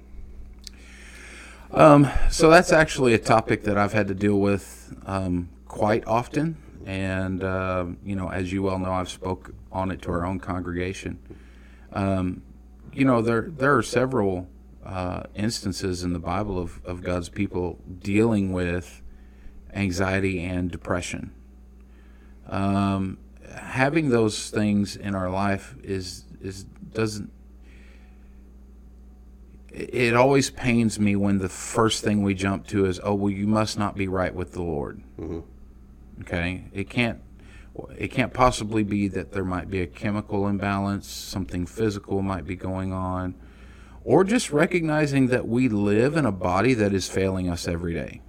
Um, 1.72 2.08
so 2.30 2.50
that's 2.50 2.72
actually 2.72 3.14
a 3.14 3.18
topic 3.18 3.62
that 3.64 3.76
I've 3.76 3.92
had 3.92 4.08
to 4.08 4.14
deal 4.14 4.38
with 4.38 4.96
um, 5.06 5.48
quite 5.70 6.04
often, 6.06 6.56
and 6.84 7.44
uh, 7.44 7.86
you 8.04 8.16
know, 8.16 8.28
as 8.28 8.52
you 8.52 8.62
well 8.62 8.78
know, 8.78 8.92
I've 8.92 9.08
spoke 9.08 9.54
on 9.70 9.92
it 9.92 10.02
to 10.02 10.10
our 10.10 10.26
own 10.26 10.40
congregation. 10.40 11.18
Um, 11.92 12.42
you 12.92 13.04
know, 13.04 13.22
there 13.22 13.42
there 13.42 13.76
are 13.76 13.82
several 13.82 14.48
uh, 14.84 15.22
instances 15.34 16.02
in 16.02 16.12
the 16.12 16.18
Bible 16.18 16.58
of, 16.58 16.80
of 16.84 17.02
God's 17.02 17.28
people 17.28 17.78
dealing 18.00 18.52
with 18.52 19.00
anxiety 19.72 20.40
and 20.40 20.70
depression. 20.70 21.32
Um, 22.48 23.18
having 23.54 24.08
those 24.08 24.50
things 24.50 24.96
in 24.96 25.14
our 25.14 25.30
life 25.30 25.76
is 25.84 26.24
is 26.40 26.64
doesn't 26.64 27.30
it 29.72 30.16
always 30.16 30.50
pains 30.50 30.98
me 30.98 31.14
when 31.14 31.38
the 31.38 31.48
first 31.48 32.02
thing 32.02 32.24
we 32.24 32.34
jump 32.34 32.66
to 32.66 32.86
is, 32.86 32.98
oh, 33.04 33.14
well, 33.14 33.30
you 33.30 33.46
must 33.46 33.78
not 33.78 33.94
be 33.94 34.08
right 34.08 34.34
with 34.34 34.50
the 34.50 34.62
Lord. 34.62 35.00
Mhm. 35.16 35.44
Okay, 36.20 36.64
it 36.72 36.90
can't. 36.90 37.20
It 37.96 38.08
can't 38.08 38.34
possibly 38.34 38.82
be 38.82 39.08
that 39.08 39.32
there 39.32 39.44
might 39.44 39.70
be 39.70 39.80
a 39.80 39.86
chemical 39.86 40.48
imbalance, 40.48 41.06
something 41.06 41.66
physical 41.66 42.20
might 42.20 42.44
be 42.44 42.56
going 42.56 42.92
on, 42.92 43.34
or 44.04 44.24
just 44.24 44.50
recognizing 44.50 45.28
that 45.28 45.46
we 45.46 45.68
live 45.68 46.16
in 46.16 46.26
a 46.26 46.32
body 46.32 46.74
that 46.74 46.92
is 46.92 47.08
failing 47.08 47.48
us 47.48 47.68
every 47.68 47.94
day. 47.94 48.20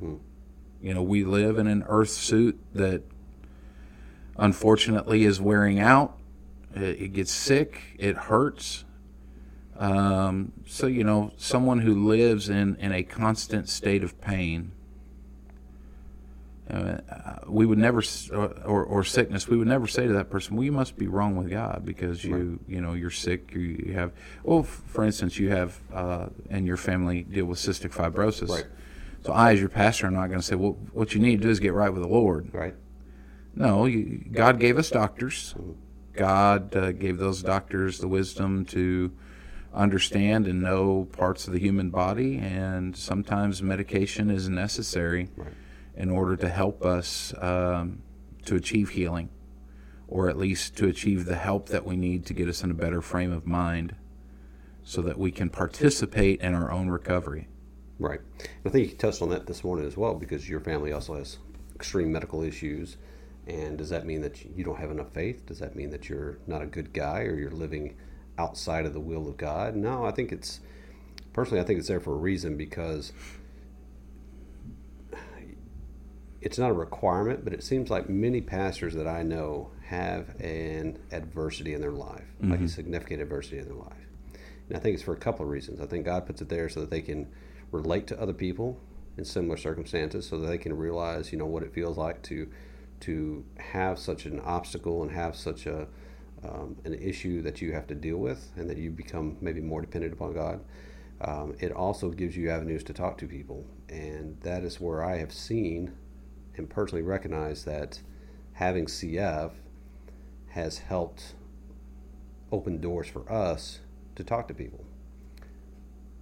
You 0.81 0.93
know, 0.93 1.03
we 1.03 1.23
live 1.23 1.57
in 1.57 1.67
an 1.67 1.83
earth 1.87 2.11
suit 2.11 2.59
that 2.73 3.03
unfortunately 4.37 5.25
is 5.25 5.41
wearing 5.41 5.79
out. 5.79 6.17
It, 6.73 7.01
it 7.01 7.13
gets 7.13 7.31
sick, 7.31 7.81
it 7.97 8.15
hurts, 8.15 8.85
um, 9.81 10.51
so 10.67 10.85
you 10.85 11.03
know, 11.03 11.31
someone 11.37 11.79
who 11.79 12.07
lives 12.07 12.49
in, 12.49 12.75
in 12.75 12.91
a 12.91 13.01
constant 13.01 13.67
state 13.67 14.03
of 14.03 14.21
pain, 14.21 14.73
uh, 16.69 17.39
we 17.47 17.65
would 17.65 17.77
never, 17.77 18.01
or, 18.31 18.83
or, 18.83 19.03
sickness, 19.03 19.47
we 19.47 19.57
would 19.57 19.67
never 19.67 19.87
say 19.87 20.07
to 20.07 20.13
that 20.13 20.29
person, 20.29 20.55
"Well, 20.55 20.63
you 20.63 20.71
must 20.71 20.97
be 20.97 21.07
wrong 21.07 21.35
with 21.35 21.49
God 21.49 21.83
because 21.83 22.23
you, 22.23 22.59
you 22.67 22.79
know, 22.79 22.93
you're 22.93 23.09
sick. 23.09 23.51
You, 23.53 23.61
you 23.87 23.93
have, 23.93 24.13
well, 24.43 24.63
for 24.63 25.03
instance, 25.03 25.37
you 25.37 25.49
have, 25.49 25.79
uh, 25.93 26.27
and 26.49 26.65
your 26.65 26.77
family 26.77 27.23
deal 27.23 27.45
with 27.45 27.59
cystic 27.59 27.93
fibrosis. 27.93 28.49
Right. 28.49 28.67
So 29.23 29.33
I, 29.33 29.53
as 29.53 29.59
your 29.59 29.69
pastor, 29.69 30.07
am 30.07 30.13
not 30.13 30.27
going 30.27 30.39
to 30.39 30.45
say, 30.45 30.55
"Well, 30.55 30.77
what 30.93 31.13
you 31.13 31.19
need 31.19 31.37
to 31.37 31.43
do 31.43 31.49
is 31.49 31.59
get 31.59 31.73
right 31.73 31.91
with 31.91 32.03
the 32.03 32.07
Lord." 32.09 32.53
Right. 32.53 32.75
No, 33.53 33.85
you, 33.85 34.23
God 34.31 34.59
gave 34.59 34.77
us 34.77 34.89
doctors. 34.89 35.55
God 36.13 36.75
uh, 36.75 36.91
gave 36.91 37.17
those 37.17 37.41
doctors 37.41 37.99
the 37.99 38.07
wisdom 38.07 38.65
to 38.65 39.11
understand 39.73 40.47
and 40.47 40.61
know 40.61 41.07
parts 41.11 41.47
of 41.47 41.53
the 41.53 41.59
human 41.59 41.89
body, 41.89 42.37
and 42.37 42.95
sometimes 42.95 43.61
medication 43.61 44.29
is 44.29 44.47
necessary 44.47 45.29
Right. 45.35 45.53
In 45.95 46.09
order 46.09 46.35
to 46.35 46.49
help 46.49 46.83
us 46.83 47.33
um, 47.39 48.01
to 48.45 48.55
achieve 48.55 48.89
healing, 48.89 49.29
or 50.07 50.29
at 50.29 50.37
least 50.37 50.75
to 50.77 50.87
achieve 50.87 51.25
the 51.25 51.35
help 51.35 51.69
that 51.69 51.85
we 51.85 51.95
need 51.95 52.25
to 52.25 52.33
get 52.33 52.47
us 52.47 52.63
in 52.63 52.71
a 52.71 52.73
better 52.73 53.01
frame 53.01 53.31
of 53.31 53.45
mind 53.45 53.95
so 54.83 55.01
that 55.01 55.17
we 55.17 55.31
can 55.31 55.49
participate 55.49 56.41
in 56.41 56.53
our 56.53 56.71
own 56.71 56.89
recovery. 56.89 57.47
Right. 57.99 58.19
I 58.65 58.69
think 58.69 58.89
you 58.89 58.97
touched 58.97 59.21
on 59.21 59.29
that 59.29 59.45
this 59.45 59.63
morning 59.63 59.85
as 59.85 59.95
well 59.95 60.15
because 60.15 60.49
your 60.49 60.59
family 60.59 60.91
also 60.91 61.15
has 61.15 61.37
extreme 61.75 62.11
medical 62.11 62.41
issues. 62.41 62.97
And 63.47 63.77
does 63.77 63.89
that 63.89 64.05
mean 64.05 64.21
that 64.21 64.43
you 64.57 64.63
don't 64.63 64.79
have 64.79 64.91
enough 64.91 65.13
faith? 65.13 65.45
Does 65.45 65.59
that 65.59 65.75
mean 65.75 65.91
that 65.91 66.09
you're 66.09 66.39
not 66.47 66.61
a 66.61 66.65
good 66.65 66.93
guy 66.93 67.21
or 67.21 67.35
you're 67.35 67.51
living 67.51 67.95
outside 68.37 68.85
of 68.85 68.93
the 68.93 68.99
will 68.99 69.27
of 69.27 69.37
God? 69.37 69.75
No, 69.75 70.05
I 70.05 70.11
think 70.11 70.31
it's 70.31 70.61
personally, 71.33 71.61
I 71.61 71.63
think 71.63 71.79
it's 71.79 71.87
there 71.87 71.99
for 71.99 72.13
a 72.13 72.17
reason 72.17 72.57
because 72.57 73.13
it's 76.41 76.57
not 76.57 76.71
a 76.71 76.73
requirement, 76.73 77.43
but 77.43 77.53
it 77.53 77.63
seems 77.63 77.89
like 77.89 78.09
many 78.09 78.41
pastors 78.41 78.95
that 78.95 79.07
I 79.07 79.21
know 79.21 79.71
have 79.85 80.29
an 80.41 80.97
adversity 81.11 81.73
in 81.73 81.81
their 81.81 81.91
life, 81.91 82.25
like 82.41 82.59
a 82.61 82.67
significant 82.67 83.21
adversity 83.21 83.59
in 83.59 83.65
their 83.65 83.75
life. 83.75 84.07
And 84.67 84.75
I 84.75 84.79
think 84.79 84.95
it's 84.95 85.03
for 85.03 85.13
a 85.13 85.17
couple 85.17 85.45
of 85.45 85.51
reasons. 85.51 85.79
I 85.79 85.85
think 85.85 86.05
God 86.05 86.25
puts 86.25 86.41
it 86.41 86.49
there 86.49 86.67
so 86.69 86.79
that 86.79 86.89
they 86.89 87.01
can 87.01 87.27
relate 87.71 88.07
to 88.07 88.19
other 88.19 88.33
people 88.33 88.79
in 89.17 89.25
similar 89.25 89.57
circumstances, 89.57 90.27
so 90.27 90.39
that 90.39 90.47
they 90.47 90.57
can 90.57 90.75
realize, 90.75 91.31
you 91.31 91.37
know, 91.37 91.45
what 91.45 91.63
it 91.63 91.73
feels 91.73 91.97
like 91.97 92.21
to 92.23 92.49
to 93.01 93.43
have 93.57 93.99
such 93.99 94.25
an 94.25 94.39
obstacle 94.39 95.01
and 95.01 95.11
have 95.11 95.35
such 95.35 95.65
a 95.65 95.87
um, 96.43 96.75
an 96.85 96.93
issue 96.95 97.41
that 97.43 97.61
you 97.61 97.73
have 97.73 97.85
to 97.87 97.95
deal 97.95 98.17
with, 98.17 98.49
and 98.55 98.69
that 98.69 98.77
you 98.77 98.89
become 98.89 99.37
maybe 99.41 99.61
more 99.61 99.81
dependent 99.81 100.13
upon 100.13 100.33
God. 100.33 100.61
Um, 101.19 101.55
it 101.59 101.71
also 101.71 102.09
gives 102.09 102.35
you 102.35 102.49
avenues 102.49 102.83
to 102.85 102.93
talk 102.93 103.17
to 103.19 103.27
people, 103.27 103.65
and 103.89 104.39
that 104.41 104.63
is 104.63 104.79
where 104.79 105.03
I 105.03 105.17
have 105.17 105.31
seen 105.31 105.93
and 106.57 106.69
personally 106.69 107.01
recognize 107.01 107.65
that 107.65 108.01
having 108.53 108.85
CF 108.85 109.51
has 110.49 110.79
helped 110.79 111.35
open 112.51 112.81
doors 112.81 113.07
for 113.07 113.29
us 113.31 113.79
to 114.15 114.23
talk 114.23 114.47
to 114.47 114.53
people. 114.53 114.85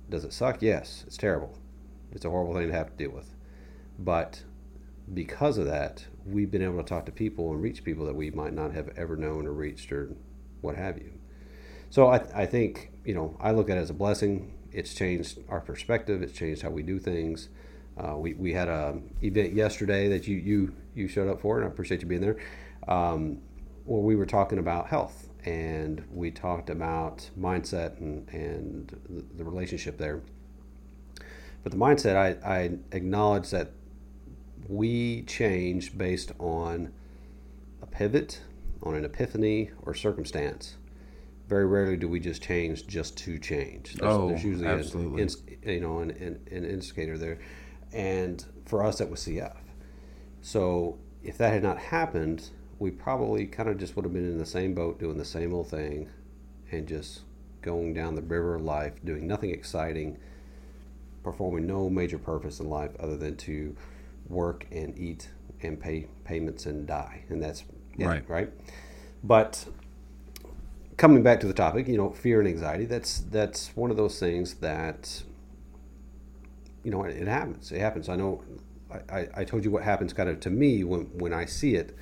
Does 0.10 0.24
it 0.24 0.34
suck? 0.34 0.62
Yes, 0.62 1.04
it's 1.08 1.18
terrible. 1.18 1.58
It's 2.12 2.26
a 2.26 2.30
horrible 2.30 2.54
thing 2.54 2.68
to 2.68 2.74
have 2.74 2.92
to 2.92 2.96
deal 2.96 3.12
with. 3.12 3.36
But 3.98 4.44
because 5.14 5.58
of 5.58 5.66
that, 5.66 6.06
we've 6.26 6.52
been 6.52 6.62
able 6.62 6.78
to 6.78 6.84
talk 6.84 7.06
to 7.06 7.12
people 7.12 7.52
and 7.52 7.62
reach 7.62 7.84
people 7.84 8.06
that 8.06 8.16
we 8.16 8.32
might 8.32 8.54
not 8.54 8.72
have 8.74 8.90
ever 8.98 9.16
known 9.16 9.48
or 9.48 9.52
reached 9.52 9.92
or 9.92 10.16
what 10.62 10.76
have 10.76 10.98
you. 10.98 11.12
So 11.90 12.08
I, 12.08 12.22
I 12.34 12.46
think, 12.46 12.92
you 13.04 13.14
know, 13.14 13.36
I 13.40 13.52
look 13.52 13.70
at 13.70 13.78
it 13.78 13.82
as 13.82 13.90
a 13.90 13.96
blessing. 13.96 14.54
It's 14.72 14.94
changed 14.94 15.40
our 15.50 15.60
perspective, 15.60 16.22
it's 16.22 16.34
changed 16.34 16.62
how 16.62 16.70
we 16.70 16.84
do 16.84 17.00
things. 17.00 17.50
Uh, 18.00 18.16
we, 18.16 18.34
we 18.34 18.54
had 18.54 18.70
a 18.70 18.98
event 19.22 19.54
yesterday 19.54 20.08
that 20.08 20.28
you, 20.28 20.38
you 20.38 20.74
you 20.96 21.08
showed 21.08 21.30
up 21.30 21.42
for, 21.42 21.58
and 21.58 21.68
I 21.68 21.70
appreciate 21.70 22.02
you 22.02 22.08
being 22.08 22.22
there. 22.22 22.38
Um, 22.88 23.40
where 23.86 24.02
we 24.02 24.16
were 24.16 24.26
talking 24.26 24.60
about 24.60 24.88
health, 24.88 25.30
and 25.46 26.04
we 26.12 26.32
talked 26.32 26.70
about 26.70 27.30
mindset 27.38 28.00
and 28.00 28.28
and 28.30 28.96
the, 29.10 29.38
the 29.38 29.44
relationship 29.44 29.98
there. 29.98 30.22
But 31.64 31.74
the 31.74 31.78
mindset, 31.78 32.16
I, 32.16 32.38
I 32.48 32.78
acknowledge 32.94 33.50
that 33.50 33.72
we 34.70 35.24
change 35.24 35.98
based 35.98 36.32
on 36.40 36.94
a 37.82 37.86
pivot, 37.86 38.42
on 38.82 38.96
an 38.96 39.04
epiphany, 39.04 39.72
or 39.82 39.94
circumstance. 39.94 40.78
Very 41.50 41.66
rarely 41.66 41.98
do 41.98 42.08
we 42.08 42.20
just 42.20 42.42
change 42.42 42.86
just 42.88 43.18
to 43.18 43.40
change. 43.40 43.96
There's, 43.96 44.14
oh, 44.14 44.30
there's 44.30 44.44
usually 44.44 44.68
absolutely. 44.68 45.24
An, 45.24 45.30
you 45.66 45.80
know, 45.82 46.00
an, 46.00 46.12
an, 46.12 46.40
an 46.52 46.64
indicator 46.64 47.18
there. 47.18 47.40
And 47.94 48.44
for 48.66 48.84
us, 48.84 49.00
that 49.00 49.10
was 49.10 49.22
CF. 49.22 49.56
So 50.42 50.98
if 51.24 51.38
that 51.38 51.54
had 51.54 51.64
not 51.64 51.78
happened, 51.78 52.50
we 52.78 52.92
probably 52.92 53.46
kind 53.46 53.70
of 53.70 53.78
just 53.78 53.96
would 53.96 54.06
have 54.06 54.14
been 54.14 54.26
in 54.26 54.38
the 54.38 54.46
same 54.46 54.74
boat 54.74 55.00
doing 55.00 55.18
the 55.18 55.26
same 55.26 55.54
old 55.54 55.70
thing 55.70 56.10
and 56.72 56.88
just 56.88 57.22
going 57.62 57.94
down 57.94 58.16
the 58.16 58.22
river 58.22 58.56
of 58.56 58.62
life, 58.62 58.94
doing 59.04 59.28
nothing 59.28 59.50
exciting, 59.50 60.18
performing 61.24 61.68
no 61.68 61.90
major 61.90 62.18
purpose 62.18 62.60
in 62.60 62.70
life 62.70 62.92
other 63.00 63.18
than 63.18 63.36
to 63.36 63.76
work 64.30 64.66
and 64.72 64.98
eat 64.98 65.30
and 65.62 65.80
pay 65.80 66.08
payments 66.24 66.66
and 66.66 66.88
die. 66.88 67.24
And 67.30 67.42
that's 67.44 67.64
right. 67.98 68.24
Right. 68.30 68.50
But 69.24 69.66
coming 70.96 71.24
back 71.24 71.40
to 71.42 71.48
the 71.48 71.54
topic, 71.54 71.88
you 71.88 71.98
know, 71.98 72.12
fear 72.12 72.40
and 72.40 72.48
anxiety, 72.48 72.86
that's 72.86 73.20
that's 73.20 73.76
one 73.76 73.92
of 73.92 73.98
those 73.98 74.20
things 74.20 74.56
that 74.56 75.24
you 76.84 76.92
know, 76.92 77.04
it 77.04 77.28
happens. 77.28 77.72
It 77.72 77.80
happens. 77.80 78.10
I 78.10 78.16
know 78.16 78.44
I, 79.10 79.28
I 79.36 79.44
told 79.44 79.64
you 79.64 79.72
what 79.72 79.84
happens 79.84 80.14
kind 80.14 80.30
of 80.30 80.40
to 80.42 80.50
me 80.50 80.84
when, 80.84 81.02
when 81.18 81.34
I 81.34 81.46
see 81.46 81.76
it, 81.76 81.96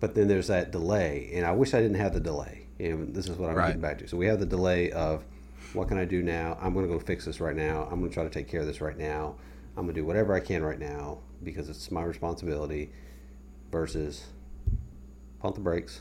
but 0.00 0.14
then 0.14 0.28
there's 0.28 0.48
that 0.48 0.72
delay. 0.72 1.30
And 1.34 1.46
I 1.46 1.52
wish 1.52 1.74
I 1.74 1.80
didn't 1.80 1.98
have 1.98 2.14
the 2.14 2.20
delay. 2.20 2.66
And 2.78 3.14
this 3.14 3.28
is 3.28 3.36
what 3.36 3.50
I'm 3.50 3.56
right. 3.56 3.66
getting 3.68 3.82
back 3.82 3.98
to. 3.98 4.08
So 4.08 4.16
we 4.16 4.26
have 4.26 4.40
the 4.40 4.46
delay 4.46 4.90
of 4.92 5.24
what 5.72 5.88
can 5.88 5.98
I 5.98 6.04
do 6.04 6.22
now? 6.22 6.58
I'm 6.60 6.72
going 6.72 6.86
to 6.86 6.92
go 6.92 6.98
fix 6.98 7.26
this 7.26 7.40
right 7.40 7.54
now. 7.54 7.86
I'm 7.90 8.00
going 8.00 8.10
to 8.10 8.14
try 8.14 8.24
to 8.24 8.30
take 8.30 8.48
care 8.48 8.60
of 8.60 8.66
this 8.66 8.80
right 8.80 8.96
now. 8.96 9.36
I'm 9.76 9.84
going 9.84 9.94
to 9.94 10.00
do 10.00 10.04
whatever 10.04 10.34
I 10.34 10.40
can 10.40 10.62
right 10.64 10.78
now 10.78 11.18
because 11.44 11.68
it's 11.68 11.90
my 11.90 12.02
responsibility 12.02 12.90
versus 13.70 14.24
pump 15.38 15.54
the 15.54 15.60
brakes. 15.60 16.00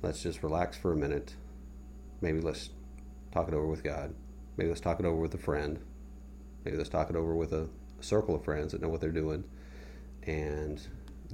Let's 0.00 0.22
just 0.22 0.42
relax 0.42 0.78
for 0.78 0.92
a 0.92 0.96
minute. 0.96 1.34
Maybe 2.20 2.40
let's 2.40 2.70
talk 3.32 3.48
it 3.48 3.54
over 3.54 3.66
with 3.66 3.84
God. 3.84 4.14
Maybe 4.56 4.68
let's 4.68 4.80
talk 4.80 5.00
it 5.00 5.06
over 5.06 5.20
with 5.20 5.34
a 5.34 5.38
friend. 5.38 5.78
Maybe 6.64 6.76
let's 6.76 6.88
talk 6.88 7.10
it 7.10 7.16
over 7.16 7.34
with 7.34 7.52
a, 7.52 7.68
circle 8.00 8.36
of 8.36 8.44
friends 8.44 8.70
that 8.70 8.80
know 8.80 8.88
what 8.88 9.00
they're 9.00 9.10
doing 9.10 9.42
and 10.22 10.80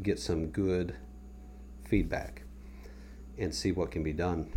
get 0.02 0.18
some 0.18 0.46
good 0.46 0.96
feedback 1.84 2.42
and 3.36 3.54
see 3.54 3.70
what 3.70 3.90
can 3.90 4.02
be 4.02 4.14
done 4.14 4.50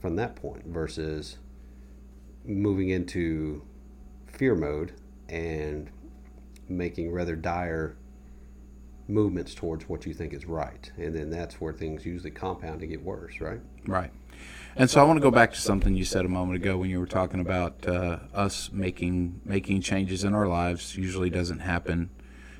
from 0.00 0.16
that 0.16 0.34
point 0.34 0.64
versus 0.66 1.38
moving 2.44 2.88
into 2.88 3.62
fear 4.26 4.54
mode 4.56 4.92
and 5.28 5.90
making 6.68 7.12
rather 7.12 7.36
dire 7.36 7.96
movements 9.08 9.54
towards 9.54 9.88
what 9.88 10.06
you 10.06 10.14
think 10.14 10.32
is 10.32 10.46
right. 10.46 10.90
And 10.96 11.14
then 11.14 11.30
that's 11.30 11.60
where 11.60 11.72
things 11.72 12.04
usually 12.04 12.30
compound 12.30 12.80
and 12.80 12.90
get 12.90 13.02
worse, 13.02 13.40
right? 13.40 13.60
Right. 13.86 14.10
And 14.74 14.88
so 14.88 15.02
I 15.02 15.04
want 15.04 15.18
to 15.18 15.22
go 15.22 15.30
back 15.30 15.52
to 15.52 15.60
something 15.60 15.94
you 15.94 16.04
said 16.04 16.24
a 16.24 16.28
moment 16.28 16.56
ago 16.56 16.78
when 16.78 16.88
you 16.88 16.98
were 16.98 17.06
talking 17.06 17.40
about 17.40 17.86
uh, 17.86 18.20
us 18.32 18.70
making 18.72 19.42
making 19.44 19.82
changes 19.82 20.24
in 20.24 20.34
our 20.34 20.46
lives. 20.46 20.96
Usually 20.96 21.28
doesn't 21.28 21.58
happen 21.58 22.08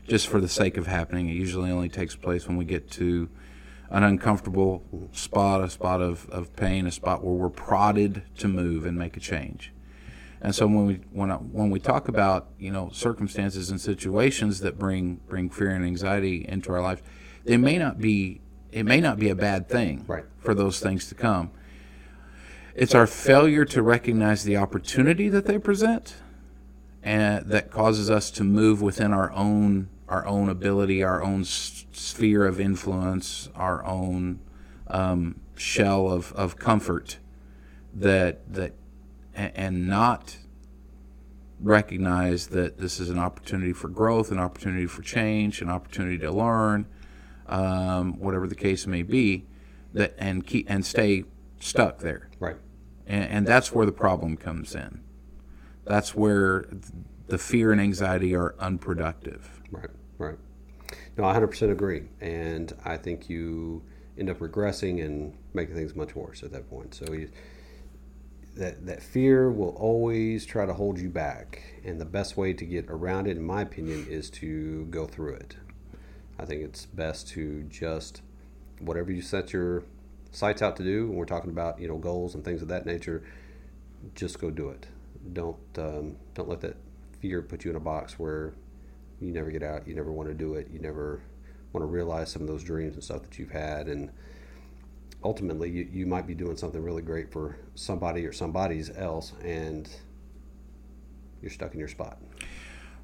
just 0.06 0.28
for 0.28 0.38
the 0.38 0.48
sake 0.48 0.76
of 0.76 0.86
happening. 0.86 1.30
It 1.30 1.34
usually 1.34 1.70
only 1.70 1.88
takes 1.88 2.14
place 2.14 2.46
when 2.46 2.58
we 2.58 2.66
get 2.66 2.90
to 2.92 3.30
an 3.88 4.02
uncomfortable 4.02 4.82
spot, 5.12 5.62
a 5.62 5.70
spot 5.70 6.02
of, 6.02 6.28
of 6.28 6.54
pain, 6.54 6.86
a 6.86 6.90
spot 6.90 7.24
where 7.24 7.34
we're 7.34 7.48
prodded 7.48 8.22
to 8.38 8.48
move 8.48 8.84
and 8.84 8.98
make 8.98 9.16
a 9.16 9.20
change. 9.20 9.72
And 10.42 10.54
so 10.54 10.66
when 10.66 10.86
we 10.86 10.94
when 11.12 11.30
I, 11.30 11.36
when 11.36 11.70
we 11.70 11.80
talk 11.80 12.08
about 12.08 12.50
you 12.58 12.72
know 12.72 12.90
circumstances 12.92 13.70
and 13.70 13.80
situations 13.80 14.60
that 14.60 14.78
bring 14.78 15.20
bring 15.28 15.48
fear 15.48 15.70
and 15.70 15.84
anxiety 15.84 16.44
into 16.46 16.72
our 16.72 16.82
life, 16.82 17.02
they 17.44 17.56
may 17.56 17.78
not 17.78 17.98
be 17.98 18.42
it 18.70 18.84
may 18.84 19.00
not 19.00 19.18
be 19.18 19.30
a 19.30 19.34
bad 19.34 19.66
thing 19.66 20.04
right. 20.06 20.24
for 20.40 20.54
those 20.54 20.78
things 20.78 21.08
to 21.08 21.14
come. 21.14 21.52
It's 22.74 22.94
our 22.94 23.06
failure 23.06 23.66
to 23.66 23.82
recognize 23.82 24.44
the 24.44 24.56
opportunity 24.56 25.28
that 25.28 25.44
they 25.44 25.58
present 25.58 26.14
and 27.02 27.46
that 27.46 27.70
causes 27.70 28.08
us 28.10 28.30
to 28.30 28.44
move 28.44 28.80
within 28.80 29.12
our 29.12 29.30
own 29.32 29.88
our 30.08 30.26
own 30.26 30.50
ability, 30.50 31.02
our 31.02 31.22
own 31.22 31.42
sphere 31.42 32.44
of 32.44 32.60
influence, 32.60 33.48
our 33.54 33.82
own 33.84 34.40
um, 34.88 35.40
shell 35.56 36.10
of, 36.10 36.32
of 36.34 36.58
comfort 36.58 37.18
that 37.94 38.52
that 38.52 38.74
and 39.34 39.86
not 39.86 40.36
recognize 41.60 42.48
that 42.48 42.78
this 42.78 43.00
is 43.00 43.08
an 43.08 43.18
opportunity 43.18 43.72
for 43.72 43.88
growth, 43.88 44.30
an 44.30 44.38
opportunity 44.38 44.86
for 44.86 45.02
change, 45.02 45.62
an 45.62 45.68
opportunity 45.68 46.18
to 46.18 46.30
learn, 46.30 46.86
um, 47.46 48.18
whatever 48.18 48.46
the 48.46 48.54
case 48.54 48.86
may 48.86 49.02
be, 49.02 49.46
that 49.92 50.14
and 50.18 50.46
keep 50.46 50.70
and 50.70 50.84
stay 50.84 51.24
stuck 51.62 51.98
there. 51.98 52.28
Right. 52.40 52.56
And, 53.06 53.24
and 53.24 53.46
that's 53.46 53.72
where 53.72 53.86
the 53.86 53.92
problem 53.92 54.36
comes 54.36 54.74
in. 54.74 55.00
That's 55.84 56.14
where 56.14 56.66
the 57.28 57.38
fear 57.38 57.72
and 57.72 57.80
anxiety 57.80 58.34
are 58.34 58.54
unproductive. 58.58 59.62
Right. 59.70 59.90
Right. 60.18 60.38
No, 61.16 61.24
I 61.24 61.34
100% 61.34 61.70
agree, 61.70 62.08
and 62.20 62.72
I 62.84 62.96
think 62.96 63.28
you 63.28 63.82
end 64.18 64.30
up 64.30 64.38
regressing 64.38 65.04
and 65.04 65.36
making 65.54 65.74
things 65.74 65.94
much 65.94 66.14
worse 66.14 66.42
at 66.42 66.52
that 66.52 66.68
point. 66.68 66.94
So 66.94 67.12
you, 67.12 67.30
that 68.56 68.84
that 68.86 69.02
fear 69.02 69.50
will 69.50 69.74
always 69.76 70.44
try 70.44 70.66
to 70.66 70.74
hold 70.74 70.98
you 70.98 71.08
back, 71.08 71.62
and 71.84 72.00
the 72.00 72.04
best 72.04 72.36
way 72.36 72.52
to 72.52 72.64
get 72.64 72.86
around 72.88 73.26
it, 73.26 73.36
in 73.36 73.42
my 73.42 73.62
opinion, 73.62 74.06
is 74.08 74.30
to 74.30 74.86
go 74.86 75.06
through 75.06 75.34
it. 75.34 75.56
I 76.38 76.44
think 76.44 76.62
it's 76.62 76.86
best 76.86 77.28
to 77.28 77.62
just 77.64 78.22
whatever 78.80 79.12
you 79.12 79.22
set 79.22 79.52
your 79.52 79.84
sights 80.32 80.62
out 80.62 80.76
to 80.76 80.82
do, 80.82 81.04
and 81.04 81.14
we're 81.14 81.24
talking 81.24 81.50
about 81.50 81.80
you 81.80 81.86
know 81.86 81.98
goals 81.98 82.34
and 82.34 82.44
things 82.44 82.62
of 82.62 82.68
that 82.68 82.84
nature, 82.86 83.22
just 84.14 84.40
go 84.40 84.50
do 84.50 84.70
it. 84.70 84.88
Don't 85.32 85.56
um, 85.78 86.16
don't 86.34 86.48
let 86.48 86.60
that 86.62 86.76
fear 87.20 87.42
put 87.42 87.64
you 87.64 87.70
in 87.70 87.76
a 87.76 87.80
box 87.80 88.18
where 88.18 88.54
you 89.20 89.30
never 89.30 89.50
get 89.50 89.62
out, 89.62 89.86
you 89.86 89.94
never 89.94 90.10
want 90.10 90.28
to 90.28 90.34
do 90.34 90.54
it, 90.54 90.68
you 90.72 90.80
never 90.80 91.22
want 91.72 91.82
to 91.82 91.86
realize 91.86 92.30
some 92.30 92.42
of 92.42 92.48
those 92.48 92.64
dreams 92.64 92.94
and 92.94 93.04
stuff 93.04 93.22
that 93.22 93.38
you've 93.38 93.52
had, 93.52 93.86
and 93.86 94.10
ultimately 95.22 95.70
you, 95.70 95.88
you 95.92 96.06
might 96.06 96.26
be 96.26 96.34
doing 96.34 96.56
something 96.56 96.82
really 96.82 97.02
great 97.02 97.30
for 97.30 97.56
somebody 97.74 98.26
or 98.26 98.32
somebody's 98.32 98.90
else, 98.96 99.32
and 99.44 99.88
you're 101.40 101.50
stuck 101.50 101.72
in 101.72 101.78
your 101.78 101.88
spot. 101.88 102.18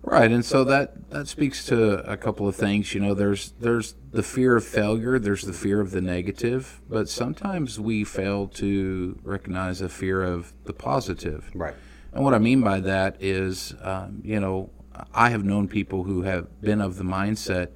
Right, 0.03 0.31
and 0.31 0.45
so 0.45 0.65
that 0.65 1.11
that 1.11 1.29
speaks 1.29 1.67
to 1.67 1.99
a 2.11 2.17
couple 2.17 2.49
of 2.49 2.57
things. 2.57 2.95
You 2.95 3.01
know, 3.01 3.15
there's 3.15 3.53
there's 3.61 3.95
the 4.11 4.23
fear 4.23 4.57
of 4.57 4.65
failure, 4.65 5.19
there's 5.19 5.43
the 5.43 5.53
fear 5.53 5.81
of 5.81 5.91
the 5.91 6.01
negative, 6.01 6.81
but 6.89 7.09
sometimes 7.09 7.79
we 7.81 8.05
fail 8.05 8.47
to 8.49 9.19
recognize 9.23 9.81
a 9.81 9.89
fear 9.89 10.23
of 10.23 10.53
the 10.65 10.73
positive. 10.73 11.51
Right. 11.55 11.75
And 12.13 12.25
what 12.25 12.33
I 12.33 12.39
mean 12.39 12.63
by 12.63 12.81
that 12.81 13.17
is, 13.21 13.75
um, 13.83 14.23
you 14.25 14.41
know, 14.41 14.71
I 15.13 15.31
have 15.31 15.45
known 15.45 15.69
people 15.69 16.05
who 16.05 16.23
have 16.23 16.61
been 16.61 16.81
of 16.81 16.97
the 16.97 17.05
mindset 17.05 17.71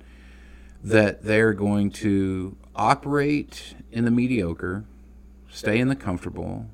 that 0.83 1.23
they're 1.23 1.53
going 1.53 1.91
to 1.91 2.57
operate 2.75 3.75
in 3.91 4.05
the 4.05 4.11
mediocre, 4.11 4.85
stay 5.51 5.79
in 5.79 5.89
the 5.89 5.97
comfortable, 5.97 6.67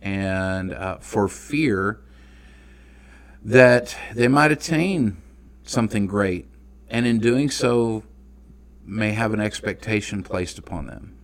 and 0.00 0.72
uh, 0.72 0.98
for 0.98 1.28
fear 1.28 2.00
that 3.44 3.96
they 4.14 4.26
might 4.26 4.50
attain 4.50 5.18
something 5.64 6.06
great, 6.06 6.48
and 6.88 7.06
in 7.06 7.18
doing 7.18 7.50
so, 7.50 8.02
may 8.84 9.12
have 9.12 9.32
an 9.32 9.40
expectation 9.40 10.22
placed 10.22 10.58
upon 10.58 10.86
them. 10.86 11.16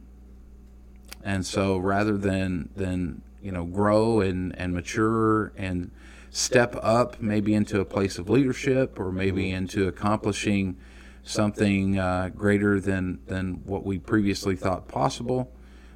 And 1.24 1.44
so, 1.44 1.78
rather 1.78 2.16
than 2.16 2.70
than 2.76 3.22
you 3.42 3.52
know 3.52 3.64
grow 3.64 4.20
and 4.20 4.56
and 4.58 4.74
mature 4.74 5.52
and 5.56 5.90
step 6.30 6.76
up, 6.82 7.20
maybe 7.20 7.54
into 7.54 7.80
a 7.80 7.84
place 7.84 8.18
of 8.18 8.28
leadership, 8.28 8.98
or 9.00 9.10
maybe 9.10 9.50
into 9.50 9.88
accomplishing 9.88 10.76
something 11.22 11.98
uh, 11.98 12.30
greater 12.34 12.80
than 12.80 13.20
than 13.26 13.62
what 13.64 13.84
we 13.84 13.98
previously 13.98 14.56
thought 14.56 14.88
possible, 14.88 15.52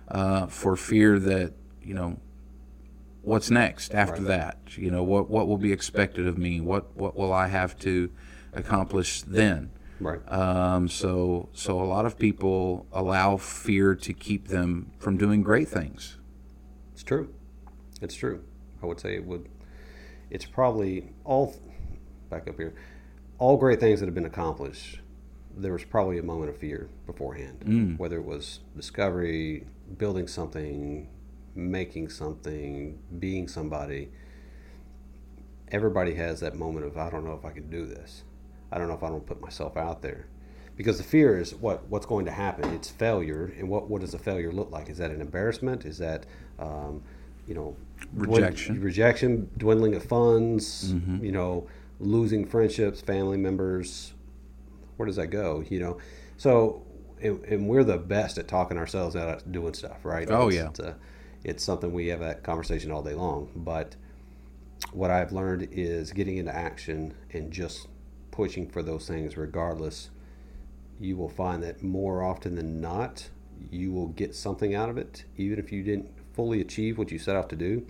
uh, 0.09 0.47
for 0.47 0.77
fear 0.77 1.19
that 1.19 1.53
you 1.83 1.95
know 1.95 2.19
what's 3.25 3.51
next 3.51 3.95
after 3.95 4.23
that? 4.23 4.59
You 4.77 4.91
know, 4.91 5.03
what 5.03 5.29
what 5.31 5.49
will 5.49 5.59
be 5.59 5.73
expected 5.73 6.27
of 6.27 6.39
me? 6.39 6.61
What 6.61 6.97
what 6.97 7.17
will 7.17 7.33
I 7.33 7.49
have 7.49 7.79
to 7.81 8.11
accomplish 8.53 9.23
then? 9.23 9.71
Right. 10.01 10.21
Um, 10.31 10.89
so 10.89 11.49
so 11.53 11.81
a 11.81 11.85
lot 11.85 12.05
of 12.07 12.19
people 12.19 12.87
allow 12.93 13.37
fear 13.37 13.95
to 13.95 14.13
keep 14.13 14.49
them 14.49 14.93
from 14.99 15.17
doing 15.17 15.43
great 15.43 15.69
things. 15.69 16.19
It's 16.93 17.03
true. 17.03 17.33
It's 18.01 18.15
true. 18.15 18.43
I 18.83 18.87
would 18.87 19.01
say 19.01 19.15
it 19.15 19.25
would. 19.25 19.49
It's 20.31 20.45
probably 20.45 21.11
all. 21.25 21.57
Back 22.31 22.49
up 22.49 22.57
here. 22.57 22.75
all 23.39 23.57
great 23.57 23.79
things 23.81 24.01
that 24.01 24.07
have 24.07 24.15
been 24.15 24.25
accomplished, 24.27 25.01
there 25.57 25.73
was 25.73 25.85
probably 25.85 26.19
a 26.19 26.23
moment 26.23 26.51
of 26.51 26.57
fear 26.57 26.89
beforehand, 27.07 27.97
whether 27.99 28.17
it 28.17 28.25
was 28.25 28.61
discovery, 28.77 29.65
building 29.99 30.27
something, 30.27 31.09
making 31.55 32.09
something, 32.11 32.99
being 33.19 33.49
somebody. 33.49 34.11
Everybody 35.71 36.14
has 36.14 36.40
that 36.40 36.55
moment 36.55 36.87
of 36.87 36.97
I 36.97 37.11
don't 37.11 37.25
know 37.25 37.33
if 37.35 37.45
I 37.45 37.51
can 37.51 37.69
do 37.71 37.87
this. 37.87 38.23
I 38.71 38.79
don't 38.79 38.88
know 38.88 38.95
if 38.95 39.03
I 39.03 39.09
don't 39.09 39.25
put 39.27 39.40
myself 39.40 39.77
out 39.77 40.03
there. 40.03 40.27
Because 40.77 40.99
the 40.99 41.05
fear 41.05 41.38
is 41.38 41.55
what 41.55 41.87
what's 41.88 42.07
going 42.07 42.25
to 42.27 42.33
happen. 42.33 42.73
It's 42.75 42.90
failure, 42.90 43.53
and 43.59 43.69
what 43.69 43.88
what 43.88 44.01
does 44.01 44.12
a 44.14 44.19
failure 44.19 44.53
look 44.53 44.71
like? 44.73 44.88
Is 44.88 44.99
that 44.99 45.11
an 45.12 45.21
embarrassment? 45.21 45.85
Is 45.85 45.99
that 45.99 46.27
um, 46.59 47.03
you 47.47 47.55
know 47.55 47.77
Rejection. 48.12 48.81
rejection, 48.83 49.51
dwindling 49.57 49.95
of 49.95 50.05
funds, 50.05 50.93
you 51.23 51.31
know, 51.33 51.69
losing 52.01 52.45
friendships, 52.45 53.01
family 53.01 53.37
members. 53.37 54.12
Where 54.97 55.07
does 55.07 55.17
that 55.17 55.29
go? 55.29 55.62
You 55.69 55.79
know, 55.81 55.99
so 56.37 56.83
and, 57.23 57.43
and 57.45 57.69
we're 57.69 57.85
the 57.85 57.97
best 57.97 58.37
at 58.38 58.49
talking 58.49 58.77
ourselves 58.77 59.14
out 59.17 59.29
of 59.29 59.53
doing 59.53 59.75
stuff, 59.75 60.05
right? 60.05 60.29
Oh, 60.31 60.49
It's- 60.49 60.55
yeah. 60.55 60.69
it's, 60.71 60.81
a, 60.81 60.97
it's 61.44 61.62
something 61.62 61.92
we 61.92 62.09
have 62.09 62.20
that 62.20 62.42
conversation 62.42 62.90
all 62.90 63.02
day 63.02 63.14
long. 63.14 63.50
But 63.54 63.96
what 64.92 65.11
I've 65.11 65.33
learned 65.33 65.68
is 65.70 66.12
getting 66.12 66.38
into 66.38 66.54
action 66.54 67.14
and 67.33 67.52
just 67.52 67.87
pushing 68.30 68.68
for 68.68 68.83
those 68.83 69.07
things, 69.07 69.37
regardless. 69.37 70.11
You 70.98 71.16
will 71.16 71.28
find 71.28 71.62
that 71.62 71.83
more 71.83 72.22
often 72.22 72.54
than 72.54 72.80
not, 72.80 73.28
you 73.70 73.92
will 73.92 74.09
get 74.09 74.35
something 74.35 74.74
out 74.74 74.88
of 74.88 74.98
it, 74.98 75.24
even 75.37 75.59
if 75.59 75.70
you 75.70 75.83
didn't 75.83 76.11
fully 76.33 76.61
achieve 76.61 76.98
what 76.98 77.11
you 77.11 77.18
set 77.18 77.37
out 77.37 77.48
to 77.50 77.57
do. 77.57 77.87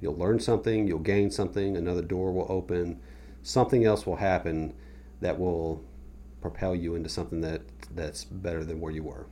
You'll 0.00 0.16
learn 0.16 0.38
something, 0.40 0.86
you'll 0.86 0.98
gain 0.98 1.30
something, 1.30 1.76
another 1.76 2.02
door 2.02 2.32
will 2.32 2.46
open, 2.48 3.00
something 3.42 3.84
else 3.84 4.06
will 4.06 4.16
happen 4.16 4.74
that 5.20 5.38
will 5.38 5.82
propel 6.40 6.74
you 6.74 6.94
into 6.94 7.08
something 7.08 7.40
that 7.40 7.62
that's 7.94 8.24
better 8.24 8.64
than 8.64 8.80
where 8.80 8.92
you 8.92 9.02
were. 9.02 9.26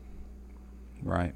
Right. 1.03 1.35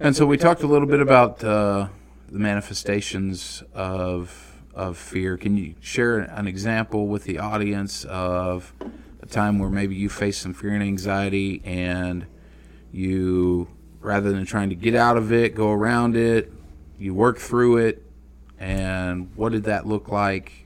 And 0.00 0.14
so 0.14 0.26
we 0.26 0.36
talked 0.36 0.62
a 0.62 0.66
little 0.68 0.86
bit 0.86 1.00
about 1.00 1.42
uh, 1.42 1.88
the 2.28 2.38
manifestations 2.38 3.64
of 3.74 4.44
of 4.72 4.96
fear. 4.96 5.36
Can 5.36 5.56
you 5.56 5.74
share 5.80 6.20
an 6.20 6.46
example 6.46 7.08
with 7.08 7.24
the 7.24 7.40
audience 7.40 8.04
of 8.04 8.72
a 9.20 9.26
time 9.26 9.58
where 9.58 9.70
maybe 9.70 9.96
you 9.96 10.08
faced 10.08 10.40
some 10.40 10.54
fear 10.54 10.70
and 10.70 10.84
anxiety, 10.84 11.60
and 11.64 12.26
you, 12.92 13.66
rather 13.98 14.30
than 14.30 14.46
trying 14.46 14.68
to 14.68 14.76
get 14.76 14.94
out 14.94 15.16
of 15.16 15.32
it, 15.32 15.56
go 15.56 15.72
around 15.72 16.16
it, 16.16 16.52
you 16.96 17.12
work 17.12 17.38
through 17.38 17.78
it, 17.78 18.06
and 18.56 19.34
what 19.34 19.50
did 19.50 19.64
that 19.64 19.84
look 19.84 20.08
like? 20.08 20.64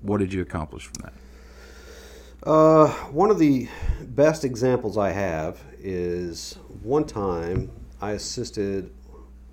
What 0.00 0.20
did 0.20 0.32
you 0.32 0.40
accomplish 0.40 0.86
from 0.86 1.02
that? 1.02 2.48
Uh, 2.48 2.88
one 3.10 3.30
of 3.30 3.38
the 3.38 3.68
best 4.00 4.42
examples 4.42 4.96
I 4.96 5.10
have 5.10 5.60
is 5.78 6.56
one 6.82 7.04
time 7.04 7.70
I 8.00 8.12
assisted 8.12 8.90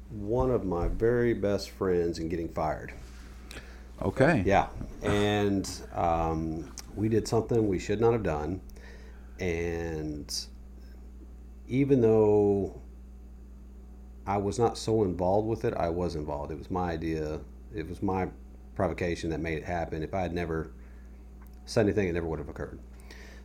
one 0.09 0.51
of 0.51 0.65
my 0.65 0.87
very 0.87 1.33
best 1.33 1.69
friends 1.71 2.19
in 2.19 2.29
getting 2.29 2.49
fired. 2.49 2.93
Okay. 4.01 4.43
Yeah, 4.45 4.67
and 5.01 5.69
um, 5.93 6.71
we 6.95 7.09
did 7.09 7.27
something 7.27 7.67
we 7.67 7.79
should 7.79 7.99
not 7.99 8.13
have 8.13 8.23
done, 8.23 8.61
and 9.39 10.33
even 11.67 12.01
though 12.01 12.81
I 14.25 14.37
was 14.37 14.59
not 14.59 14.77
so 14.77 15.03
involved 15.03 15.47
with 15.47 15.65
it, 15.65 15.73
I 15.73 15.89
was 15.89 16.15
involved. 16.15 16.51
It 16.51 16.57
was 16.57 16.71
my 16.71 16.91
idea. 16.91 17.39
It 17.73 17.89
was 17.89 18.01
my 18.01 18.29
provocation 18.75 19.29
that 19.31 19.39
made 19.39 19.57
it 19.57 19.65
happen. 19.65 20.03
If 20.03 20.13
I 20.13 20.21
had 20.21 20.33
never 20.33 20.71
said 21.65 21.85
anything, 21.85 22.07
it 22.07 22.13
never 22.13 22.27
would 22.27 22.39
have 22.39 22.49
occurred. 22.49 22.79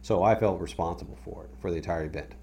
So 0.03 0.23
I 0.23 0.35
felt 0.35 0.61
responsible 0.61 1.19
for 1.25 1.45
it 1.45 1.51
for 1.61 1.71
the 1.71 1.77
entire 1.79 2.05
event. 2.05 2.35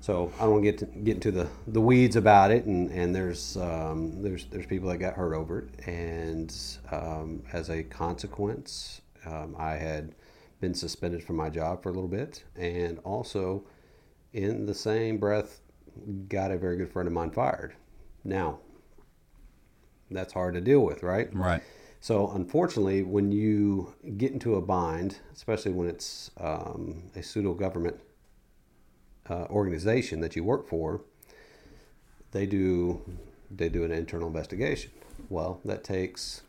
So 0.00 0.32
I 0.38 0.44
don't 0.44 0.62
get 0.62 0.78
to, 0.78 0.86
get 0.86 1.16
into 1.16 1.32
the, 1.32 1.48
the 1.66 1.80
weeds 1.80 2.16
about 2.16 2.50
it, 2.50 2.64
and, 2.66 2.90
and 2.90 3.14
there's 3.14 3.56
um, 3.56 4.22
there's 4.22 4.46
there's 4.46 4.66
people 4.66 4.88
that 4.90 4.98
got 4.98 5.14
hurt 5.14 5.34
over 5.34 5.60
it, 5.60 5.88
and 5.88 6.54
um, 6.92 7.42
as 7.52 7.68
a 7.68 7.82
consequence, 7.82 9.00
um, 9.26 9.56
I 9.58 9.72
had 9.72 10.14
been 10.60 10.74
suspended 10.74 11.22
from 11.22 11.36
my 11.36 11.50
job 11.50 11.82
for 11.82 11.88
a 11.88 11.92
little 11.92 12.08
bit, 12.08 12.44
and 12.56 12.98
also, 13.00 13.64
in 14.32 14.66
the 14.66 14.74
same 14.74 15.18
breath, 15.18 15.60
got 16.28 16.52
a 16.52 16.58
very 16.58 16.76
good 16.76 16.90
friend 16.90 17.06
of 17.06 17.12
mine 17.12 17.30
fired. 17.30 17.74
Now, 18.24 18.60
that's 20.10 20.32
hard 20.32 20.54
to 20.54 20.60
deal 20.60 20.80
with, 20.80 21.02
right? 21.02 21.28
Right. 21.34 21.62
So, 22.00 22.30
unfortunately, 22.30 23.02
when 23.02 23.32
you 23.32 23.94
get 24.16 24.32
into 24.32 24.54
a 24.54 24.62
bind, 24.62 25.18
especially 25.34 25.72
when 25.72 25.88
it's 25.88 26.30
um, 26.38 27.02
a 27.16 27.22
pseudo 27.22 27.54
government 27.54 27.98
uh, 29.30 29.44
organization 29.50 30.20
that 30.20 30.36
you 30.36 30.44
work 30.44 30.68
for, 30.68 31.00
they 32.32 32.46
do 32.46 33.00
they 33.50 33.68
do 33.68 33.82
an 33.84 33.90
internal 33.92 34.26
investigation. 34.28 34.90
Well, 35.30 35.60
that 35.64 35.82
takes 35.82 36.42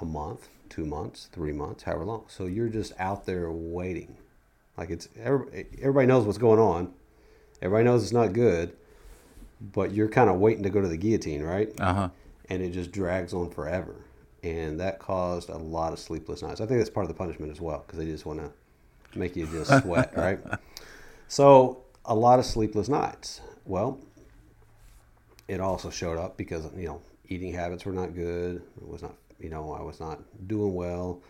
a 0.00 0.04
month, 0.04 0.48
two 0.68 0.84
months, 0.84 1.28
three 1.32 1.52
months, 1.52 1.84
however 1.84 2.04
long. 2.04 2.24
So 2.28 2.44
you're 2.46 2.68
just 2.68 2.92
out 2.98 3.24
there 3.24 3.50
waiting, 3.50 4.16
like 4.76 4.90
it's 4.90 5.08
every- 5.18 5.66
everybody 5.80 6.06
knows 6.06 6.24
what's 6.26 6.36
going 6.38 6.60
on, 6.60 6.92
everybody 7.62 7.84
knows 7.84 8.02
it's 8.02 8.12
not 8.12 8.32
good, 8.34 8.76
but 9.72 9.92
you're 9.92 10.08
kind 10.08 10.28
of 10.28 10.36
waiting 10.36 10.62
to 10.64 10.70
go 10.70 10.80
to 10.82 10.88
the 10.88 10.96
guillotine, 10.98 11.42
right? 11.42 11.72
Uh 11.80 11.94
huh. 11.94 12.08
and 12.50 12.62
it 12.62 12.70
just 12.70 12.92
drags 12.92 13.32
on 13.34 13.50
forever. 13.50 13.94
And 14.42 14.78
that 14.80 14.98
caused 15.00 15.48
a 15.48 15.56
lot 15.58 15.92
of 15.92 15.98
sleepless 15.98 16.42
nights. 16.42 16.60
I 16.60 16.66
think 16.66 16.78
that's 16.78 16.88
part 16.90 17.04
of 17.04 17.08
the 17.08 17.14
punishment 17.14 17.50
as 17.50 17.60
well 17.60 17.82
because 17.86 17.98
they 17.98 18.06
just 18.06 18.24
want 18.24 18.38
to 18.40 19.18
make 19.18 19.34
you 19.36 19.46
just 19.46 19.82
sweat, 19.82 20.16
right? 20.16 20.38
So 21.28 21.84
a 22.06 22.14
lot 22.14 22.38
of 22.38 22.46
sleepless 22.46 22.88
nights. 22.88 23.42
Well, 23.66 24.00
it 25.46 25.60
also 25.60 25.90
showed 25.90 26.18
up 26.18 26.36
because 26.36 26.66
you 26.74 26.86
know 26.86 27.02
eating 27.28 27.52
habits 27.52 27.84
were 27.84 27.92
not 27.92 28.14
good. 28.14 28.56
It 28.80 28.88
was 28.88 29.02
not 29.02 29.14
you 29.38 29.50
know 29.50 29.72
I 29.72 29.82
was 29.82 30.00
not 30.00 30.20
doing 30.48 30.74
well. 30.74 31.22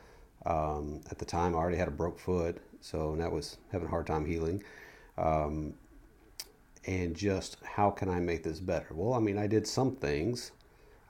Um, 0.47 1.01
at 1.11 1.19
the 1.19 1.25
time, 1.25 1.55
I 1.55 1.59
already 1.59 1.77
had 1.77 1.89
a 1.89 1.93
broke 1.93 2.19
foot, 2.19 2.59
so 2.81 3.17
that 3.17 3.31
was 3.31 3.59
having 3.73 3.89
a 3.89 3.91
hard 3.91 4.07
time 4.07 4.25
healing. 4.25 4.63
Um, 5.19 5.75
and 6.87 7.15
just 7.15 7.57
how 7.65 7.91
can 7.91 8.09
I 8.09 8.21
make 8.21 8.45
this 8.45 8.61
better? 8.61 8.87
Well, 8.93 9.15
I 9.15 9.19
mean, 9.19 9.37
I 9.37 9.49
did 9.49 9.67
some 9.67 9.97
things. 9.97 10.53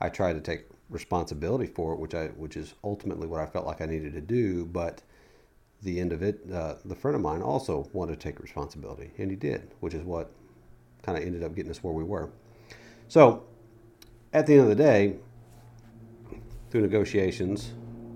I 0.01 0.09
tried 0.09 0.33
to 0.33 0.41
take 0.41 0.65
responsibility 0.89 1.67
for 1.67 1.93
it, 1.93 1.99
which 1.99 2.15
I 2.15 2.27
which 2.29 2.57
is 2.57 2.73
ultimately 2.83 3.27
what 3.27 3.39
I 3.39 3.45
felt 3.45 3.67
like 3.67 3.81
I 3.81 3.85
needed 3.85 4.13
to 4.13 4.21
do. 4.21 4.65
But 4.65 5.03
the 5.81 5.99
end 5.99 6.11
of 6.11 6.21
it, 6.21 6.39
uh, 6.53 6.75
the 6.85 6.95
friend 6.95 7.15
of 7.15 7.21
mine 7.21 7.41
also 7.41 7.89
wanted 7.93 8.19
to 8.19 8.27
take 8.27 8.39
responsibility, 8.39 9.11
and 9.17 9.29
he 9.29 9.37
did, 9.37 9.71
which 9.79 9.93
is 9.93 10.03
what 10.03 10.31
kind 11.01 11.17
of 11.17 11.23
ended 11.23 11.43
up 11.43 11.55
getting 11.55 11.71
us 11.71 11.83
where 11.83 11.93
we 11.93 12.03
were. 12.03 12.29
So, 13.07 13.43
at 14.33 14.45
the 14.45 14.53
end 14.53 14.63
of 14.63 14.69
the 14.69 14.75
day, 14.75 15.15
through 16.69 16.81
negotiations, 16.81 17.73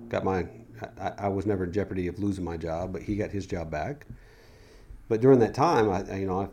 got 0.10 0.24
my. 0.24 0.46
I, 1.00 1.14
I 1.18 1.28
was 1.30 1.46
never 1.46 1.64
in 1.64 1.72
jeopardy 1.72 2.08
of 2.08 2.20
losing 2.20 2.44
my 2.44 2.58
job, 2.58 2.92
but 2.92 3.04
he 3.04 3.16
got 3.16 3.32
his 3.32 3.46
job 3.46 3.72
back. 3.72 4.06
But 5.08 5.22
during 5.22 5.40
that 5.40 5.54
time, 5.54 5.90
I 5.90 6.18
you 6.18 6.28
know 6.28 6.42
I, 6.42 6.48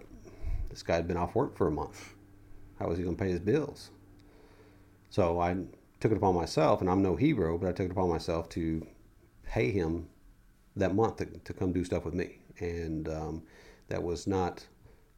this 0.68 0.82
guy 0.82 0.96
had 0.96 1.08
been 1.08 1.16
off 1.16 1.34
work 1.34 1.56
for 1.56 1.66
a 1.66 1.70
month. 1.70 2.14
How 2.78 2.88
was 2.88 2.98
he 2.98 3.04
going 3.04 3.16
to 3.16 3.22
pay 3.22 3.30
his 3.30 3.40
bills? 3.40 3.90
So 5.10 5.40
I 5.40 5.56
took 5.98 6.12
it 6.12 6.16
upon 6.16 6.34
myself, 6.34 6.80
and 6.80 6.88
I'm 6.88 7.02
no 7.02 7.16
hero, 7.16 7.58
but 7.58 7.68
I 7.68 7.72
took 7.72 7.86
it 7.86 7.92
upon 7.92 8.08
myself 8.08 8.48
to 8.50 8.86
pay 9.44 9.70
him 9.70 10.08
that 10.80 10.94
month 10.94 11.16
to, 11.16 11.26
to 11.26 11.52
come 11.52 11.72
do 11.72 11.84
stuff 11.84 12.04
with 12.04 12.14
me. 12.14 12.38
And 12.58 13.08
um, 13.08 13.42
that 13.88 14.02
was 14.02 14.26
not 14.26 14.66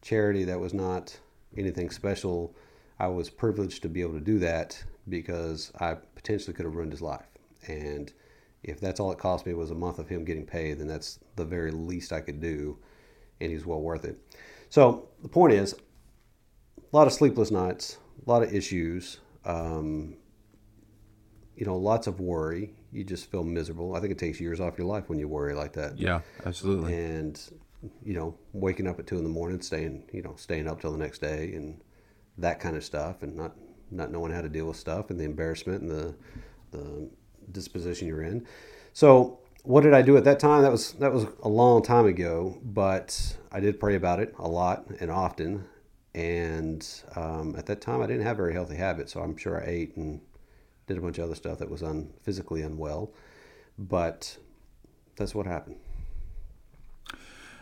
charity, 0.01 0.45
that 0.45 0.61
was 0.61 0.75
not 0.75 1.19
anything 1.57 1.91
special. 1.91 2.55
I 2.99 3.09
was 3.09 3.31
privileged 3.31 3.83
to 3.83 3.89
be 3.89 4.01
able 4.03 4.15
to 4.15 4.21
do 4.21 4.39
that 4.41 4.83
because 5.09 5.73
I 5.81 5.95
potentially 6.15 6.55
could 6.55 6.65
have 6.65 6.75
ruined 6.75 6.93
his 6.93 7.03
life. 7.03 7.27
And 7.67 8.13
if 8.63 8.81
that's 8.81 9.01
all 9.01 9.11
it 9.11 9.19
cost 9.19 9.47
me 9.47 9.55
was 9.55 9.71
a 9.71 9.75
month 9.75 9.99
of 9.99 10.09
him 10.09 10.25
getting 10.25 10.47
paid, 10.47 10.79
then 10.79 10.87
that's 10.87 11.19
the 11.37 11.45
very 11.45 11.71
least 11.71 12.13
I 12.13 12.21
could 12.21 12.41
do, 12.41 12.79
and 13.41 13.51
he's 13.51 13.67
well 13.67 13.81
worth 13.81 14.05
it. 14.05 14.19
So 14.71 15.09
the 15.23 15.29
point 15.29 15.53
is, 15.53 15.75
a 15.75 16.97
lot 16.97 17.07
of 17.07 17.13
sleepless 17.13 17.51
nights, 17.51 17.99
a 18.25 18.31
lot 18.31 18.43
of 18.43 18.55
issues, 18.55 19.19
um, 19.45 20.17
you 21.57 21.67
know, 21.67 21.77
lots 21.77 22.07
of 22.07 22.21
worry. 22.21 22.75
You 22.93 23.05
just 23.05 23.31
feel 23.31 23.43
miserable. 23.43 23.97
I 23.97 24.01
think 24.01 24.13
it 24.13 24.19
takes 24.19 24.41
years 24.41 24.61
off 24.61 24.77
your 24.79 24.87
life 24.87 25.09
when 25.09 25.19
you 25.19 25.29
worry 25.29 25.55
like 25.55 25.73
that. 25.75 25.99
Yeah, 25.99 26.21
absolutely. 26.45 26.95
And 26.95 27.41
you 28.05 28.15
know, 28.15 28.37
waking 28.53 28.87
up 28.87 28.99
at 28.99 29.07
two 29.07 29.19
in 29.19 29.25
the 29.25 29.31
morning, 29.31 29.61
staying, 29.61 30.05
you 30.13 30.23
know, 30.23 30.35
staying 30.37 30.69
up 30.69 30.81
till 30.81 30.93
the 30.93 30.99
next 30.99 31.21
day, 31.21 31.53
and 31.55 31.81
that 32.39 32.61
kind 32.61 32.77
of 32.77 32.85
stuff, 32.85 33.23
and 33.23 33.35
not 33.35 33.57
not 33.91 34.11
knowing 34.11 34.33
how 34.33 34.41
to 34.41 34.49
deal 34.49 34.67
with 34.67 34.77
stuff, 34.77 35.11
and 35.11 35.19
the 35.19 35.25
embarrassment 35.25 35.83
and 35.83 35.91
the 35.91 36.15
the 36.71 37.11
disposition 37.51 38.09
you're 38.09 38.23
in. 38.23 38.47
So, 38.93 39.41
what 39.65 39.83
did 39.83 39.95
I 39.95 40.03
do 40.03 40.17
at 40.17 40.25
that 40.25 40.39
time? 40.39 40.63
That 40.63 40.73
was 40.73 40.93
that 40.95 41.13
was 41.13 41.27
a 41.43 41.49
long 41.49 41.83
time 41.83 42.07
ago, 42.07 42.59
but 42.63 43.37
I 43.51 43.61
did 43.61 43.81
pray 43.81 43.95
about 43.95 44.21
it 44.21 44.35
a 44.39 44.49
lot 44.49 44.87
and 45.01 45.11
often. 45.11 45.67
And 46.15 46.87
um, 47.17 47.55
at 47.57 47.65
that 47.67 47.81
time, 47.81 48.03
I 48.03 48.07
didn't 48.07 48.25
have 48.25 48.37
very 48.37 48.53
healthy 48.53 48.77
habits, 48.77 49.15
so 49.15 49.23
I'm 49.23 49.37
sure 49.37 49.63
I 49.63 49.67
ate 49.67 49.97
and 49.97 50.21
did 50.93 50.99
a 50.99 51.03
bunch 51.03 51.19
of 51.19 51.25
other 51.25 51.35
stuff 51.35 51.59
that 51.59 51.71
was 51.71 51.83
un, 51.83 52.13
physically 52.23 52.63
unwell. 52.63 53.13
But 53.79 54.37
that's 55.17 55.35
what 55.35 55.47
happened. 55.47 55.77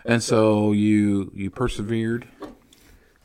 And 0.05 0.23
so 0.23 0.73
you 0.73 1.31
you 1.35 1.51
persevered. 1.51 2.27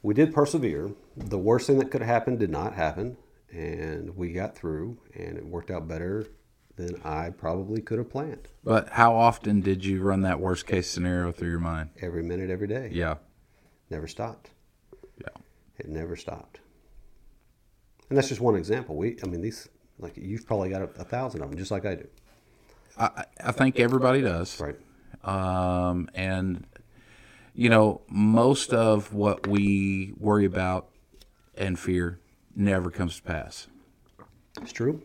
We 0.04 0.13
did 0.13 0.34
persevere. 0.34 0.91
The 1.18 1.38
worst 1.38 1.68
thing 1.68 1.80
that 1.80 1.89
could 1.89 2.02
have 2.02 2.10
happened 2.10 2.39
did 2.39 2.52
not 2.52 2.74
happen, 2.74 3.18
and 3.52 4.15
we 4.15 4.34
got 4.34 4.56
through, 4.56 4.98
and 5.15 5.38
it 5.38 5.46
worked 5.46 5.72
out 5.72 5.88
better 5.88 6.28
than 6.76 7.02
I 7.04 7.30
probably 7.30 7.82
could 7.82 7.98
have 7.98 8.10
planned. 8.10 8.50
But 8.63 8.89
how 8.89 9.15
often 9.15 9.62
did 9.62 9.86
you 9.86 10.02
run 10.02 10.22
that 10.22 10.39
worst 10.39 10.68
case 10.68 10.89
scenario 10.89 11.32
through 11.32 11.50
your 11.50 11.60
mind? 11.60 11.91
Every 12.02 12.22
minute, 12.22 12.50
every 12.50 12.68
day. 12.68 12.89
Yeah. 12.91 13.15
Never 13.89 14.08
stopped. 14.08 14.50
Yeah. 15.22 15.30
It 15.78 15.88
never 15.88 16.18
stopped. 16.18 16.60
And 18.10 18.18
that's 18.18 18.28
just 18.28 18.41
one 18.41 18.56
example. 18.56 18.96
We, 18.96 19.18
I 19.24 19.28
mean, 19.28 19.41
these 19.41 19.70
like 20.00 20.18
you've 20.18 20.46
probably 20.46 20.70
got 20.70 20.82
a, 20.82 20.90
a 21.00 21.04
thousand 21.04 21.42
of 21.42 21.50
them, 21.50 21.58
just 21.58 21.72
like 21.72 21.86
I 21.86 21.96
do. 21.96 22.08
I, 22.98 23.26
I 23.44 23.52
think 23.52 23.80
everybody 23.80 24.22
does. 24.22 24.60
Right. 24.60 24.78
Um, 25.24 26.10
and 26.14 26.66
you 27.54 27.70
know, 27.70 28.02
most 28.10 28.74
of 28.74 29.14
what 29.14 29.48
we 29.48 30.14
worry 30.18 30.46
about 30.46 30.90
and 31.58 31.80
fear 31.80 32.20
never 32.56 32.92
comes 32.92 33.18
to 33.18 33.24
pass. 33.24 33.68
It's 34.62 34.74
true. 34.74 35.02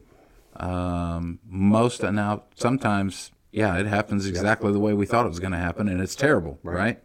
Um, 0.57 1.38
most 1.46 2.03
of 2.03 2.12
now, 2.12 2.44
sometimes, 2.55 3.31
yeah, 3.53 3.79
it 3.79 3.87
happens 3.87 4.26
exactly 4.26 4.72
the 4.72 4.81
way 4.81 4.92
we 4.92 5.07
thought 5.07 5.26
it 5.26 5.29
was 5.29 5.40
going 5.40 5.53
to 5.53 5.59
happen, 5.59 5.88
and 5.88 6.00
it's 6.00 6.14
terrible, 6.14 6.59
right? 6.62 7.00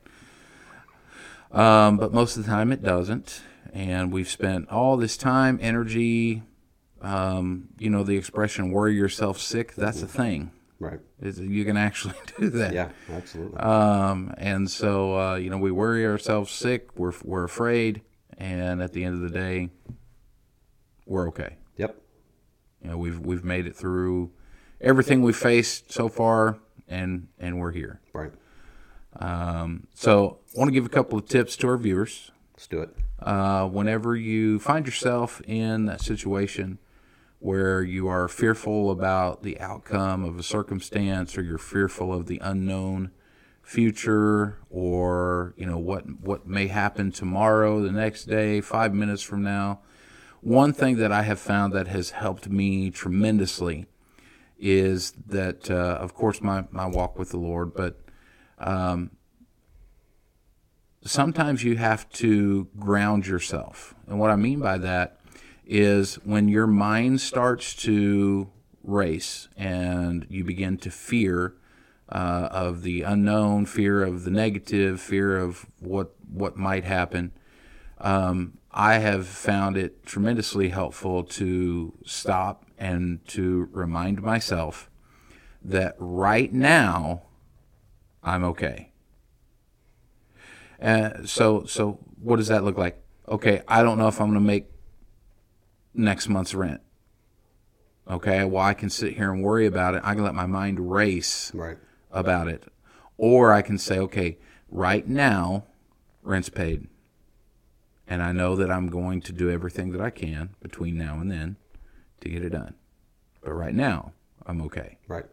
Um, 1.52 1.98
but 1.98 2.14
most 2.14 2.38
of 2.38 2.44
the 2.44 2.50
time, 2.50 2.72
it 2.72 2.84
doesn't. 2.84 3.42
And 3.72 4.12
we've 4.12 4.30
spent 4.30 4.70
all 4.70 4.98
this 4.98 5.16
time, 5.16 5.60
energy. 5.62 6.44
Um, 7.06 7.68
you 7.78 7.92
know, 7.92 8.04
the 8.04 8.18
expression 8.18 8.72
"worry 8.72 8.96
yourself 8.96 9.40
sick." 9.40 9.76
That's 9.76 10.02
a 10.02 10.08
thing. 10.08 10.52
Right. 10.80 11.00
Is 11.22 11.40
you 11.40 11.64
can 11.64 11.78
actually 11.78 12.16
do 12.40 12.50
that. 12.50 12.74
Yeah. 12.74 12.90
Absolutely. 13.12 13.58
Um, 13.60 14.34
and 14.38 14.70
so, 14.70 15.18
uh, 15.18 15.36
you 15.36 15.50
know, 15.52 15.58
we 15.58 15.72
worry 15.72 16.06
ourselves 16.06 16.52
sick. 16.52 16.98
We're 16.98 17.14
we're 17.24 17.44
afraid, 17.44 18.02
and 18.38 18.82
at 18.82 18.94
the 18.94 19.04
end 19.04 19.16
of 19.16 19.22
the 19.22 19.30
day, 19.30 19.70
we're 21.06 21.28
okay. 21.28 21.58
yep. 21.78 21.96
You 22.82 22.90
know, 22.90 22.98
we've 22.98 23.20
we've 23.20 23.44
made 23.44 23.68
it 23.68 23.76
through 23.76 24.32
everything 24.82 25.22
we've 25.22 25.38
faced 25.38 25.92
so 25.92 26.10
far, 26.10 26.58
and 26.88 27.28
and 27.40 27.60
we're 27.60 27.72
here. 27.72 28.02
Right. 28.14 28.32
Um, 29.18 29.88
so, 29.94 30.40
I 30.56 30.60
want 30.60 30.70
to 30.70 30.74
give 30.74 30.86
a 30.86 30.90
couple 30.90 31.20
of 31.20 31.28
tips 31.28 31.56
to 31.58 31.68
our 31.68 31.78
viewers. 31.78 32.32
Let's 32.54 32.68
do 32.68 32.82
it. 32.82 32.90
Uh, 33.20 33.68
whenever 33.68 34.16
you 34.16 34.60
find 34.60 34.86
yourself 34.86 35.42
in 35.48 35.86
that 35.86 36.02
situation 36.02 36.80
where 37.46 37.84
you 37.84 38.08
are 38.08 38.28
fearful 38.28 38.90
about 38.90 39.44
the 39.44 39.60
outcome 39.60 40.26
of 40.26 40.40
a 40.40 40.42
circumstance, 40.42 41.38
or 41.38 41.44
you're 41.44 41.60
fearful 41.60 42.12
of 42.12 42.26
the 42.26 42.40
unknown 42.44 43.12
future, 43.62 44.58
or 44.72 45.54
you 45.56 45.64
know 45.64 45.78
what 45.78 46.04
what 46.22 46.48
may 46.48 46.66
happen 46.66 47.12
tomorrow, 47.12 47.80
the 47.82 47.92
next 47.92 48.26
day, 48.26 48.62
five 48.62 48.96
minutes 48.96 49.22
from 49.22 49.44
now. 49.44 49.80
One 50.42 50.74
thing 50.74 50.98
that 50.98 51.12
I 51.12 51.22
have 51.22 51.40
found 51.40 51.72
that 51.74 51.88
has 51.88 52.10
helped 52.10 52.50
me 52.50 52.90
tremendously 52.90 53.86
is 54.58 55.12
that, 55.28 55.70
uh, 55.70 55.98
of 56.02 56.16
course, 56.16 56.42
my, 56.42 56.66
my 56.72 56.88
walk 56.88 57.18
with 57.20 57.30
the 57.30 57.38
Lord, 57.38 57.76
but 57.76 58.00
um, 58.58 59.12
sometimes 61.04 61.64
you 61.64 61.78
have 61.78 62.10
to 62.14 62.68
ground 62.80 63.28
yourself. 63.28 63.94
And 64.08 64.20
what 64.20 64.32
I 64.32 64.36
mean 64.36 64.60
by 64.60 64.80
that 64.80 65.20
is 65.66 66.16
when 66.24 66.48
your 66.48 66.68
mind 66.68 67.22
starts 67.22 67.76
to 67.76 68.50
race 68.84 69.48
and 69.58 70.26
you 70.30 70.44
begin 70.44 70.78
to 70.78 70.92
fear 70.92 71.56
uh, 72.10 72.50
of 72.52 72.84
the 72.84 73.02
unknown, 73.02 73.66
fear 73.66 74.04
of 74.04 74.24
the 74.24 74.32
negative, 74.32 75.02
fear 75.02 75.38
of 75.38 75.66
what 75.80 76.14
what 76.30 76.58
might 76.58 76.84
happen. 76.84 77.32
Um, 78.00 78.58
I 78.72 78.96
have 78.96 79.26
found 79.26 79.78
it 79.78 80.06
tremendously 80.06 80.70
helpful 80.70 81.24
to 81.24 81.94
stop 82.06 82.66
and 82.78 83.26
to 83.28 83.70
remind 83.72 84.22
myself 84.22 84.90
that 85.64 85.96
right 85.98 86.52
now 86.52 87.24
I'm 88.22 88.44
okay. 88.44 88.92
Uh, 90.82 91.26
so, 91.26 91.64
so 91.66 92.00
what 92.22 92.36
does 92.36 92.48
that 92.50 92.64
look 92.64 92.78
like? 92.78 93.02
Okay, 93.30 93.62
I 93.68 93.82
don't 93.82 93.98
know 93.98 94.08
if 94.08 94.20
I'm 94.20 94.28
going 94.28 94.36
to 94.36 94.46
make 94.46 94.68
next 95.98 96.28
month's 96.30 96.54
rent. 96.54 96.82
Okay, 98.10 98.44
well, 98.46 98.64
I 98.64 98.74
can 98.74 98.90
sit 98.90 99.16
here 99.16 99.32
and 99.32 99.44
worry 99.44 99.66
about 99.66 99.96
it. 99.96 100.02
I 100.04 100.14
can 100.14 100.24
let 100.24 100.36
my 100.36 100.46
mind 100.46 100.92
race 100.92 101.52
Right. 101.56 101.78
about 102.12 102.48
it. 102.48 102.64
Or 103.18 103.52
I 103.52 103.62
can 103.62 103.78
say, 103.78 103.98
okay, 104.00 104.38
right 104.70 105.08
now, 105.08 105.66
rent's 106.22 106.50
paid. 106.50 106.88
And 108.08 108.22
I 108.22 108.32
know 108.32 108.56
that 108.56 108.70
I'm 108.70 108.88
going 108.88 109.22
to 109.22 109.34
do 109.34 109.50
everything 109.50 109.92
that 109.92 110.02
I 110.02 110.12
can 110.12 110.50
between 110.62 110.98
now 110.98 111.20
and 111.20 111.32
then 111.32 111.56
to 112.22 112.30
get 112.30 112.44
it 112.44 112.50
done. 112.52 112.76
But 113.42 113.54
right 113.54 113.74
now, 113.74 114.12
I'm 114.46 114.62
okay. 114.64 115.00
Right. 115.08 115.26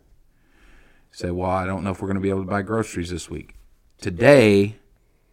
Say, 1.11 1.31
well, 1.31 1.51
I 1.51 1.66
don't 1.66 1.85
know 1.85 1.90
if 1.90 2.01
we're 2.01 2.09
going 2.09 2.14
to 2.16 2.22
be 2.22 2.31
able 2.31 2.44
to 2.44 2.48
buy 2.51 2.62
groceries 2.62 3.11
this 3.11 3.29
week. 3.29 3.57
Today, 4.01 4.77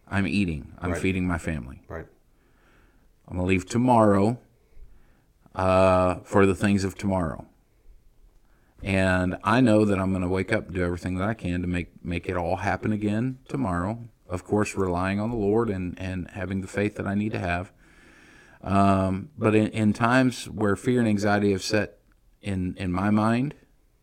I'm 0.06 0.26
eating, 0.26 0.74
I'm 0.78 0.90
Right. 0.92 1.00
feeding 1.00 1.26
my 1.26 1.38
family. 1.38 1.82
Right. 1.88 2.06
I'm 3.26 3.36
going 3.36 3.46
to 3.46 3.48
leave 3.48 3.64
tomorrow 3.64 4.38
uh, 5.60 6.20
for 6.24 6.46
the 6.46 6.54
things 6.54 6.84
of 6.84 6.96
tomorrow. 6.96 7.44
And 8.82 9.36
I 9.44 9.60
know 9.60 9.84
that 9.84 9.98
I'm 9.98 10.08
going 10.10 10.22
to 10.22 10.28
wake 10.28 10.54
up 10.54 10.72
do 10.72 10.82
everything 10.82 11.16
that 11.18 11.28
I 11.28 11.34
can 11.34 11.60
to 11.60 11.66
make, 11.66 12.02
make 12.02 12.30
it 12.30 12.36
all 12.36 12.56
happen 12.56 12.94
again 12.94 13.40
tomorrow. 13.46 14.08
Of 14.26 14.42
course, 14.42 14.74
relying 14.74 15.20
on 15.20 15.28
the 15.28 15.36
Lord 15.36 15.68
and, 15.68 15.98
and 16.00 16.30
having 16.30 16.62
the 16.62 16.66
faith 16.66 16.94
that 16.94 17.06
I 17.06 17.14
need 17.14 17.32
to 17.32 17.38
have. 17.38 17.72
Um, 18.62 19.28
but 19.36 19.54
in, 19.54 19.66
in 19.68 19.92
times 19.92 20.48
where 20.48 20.76
fear 20.76 20.98
and 20.98 21.08
anxiety 21.08 21.52
have 21.52 21.62
set 21.62 21.98
in, 22.40 22.74
in 22.78 22.90
my 22.90 23.10
mind, 23.10 23.54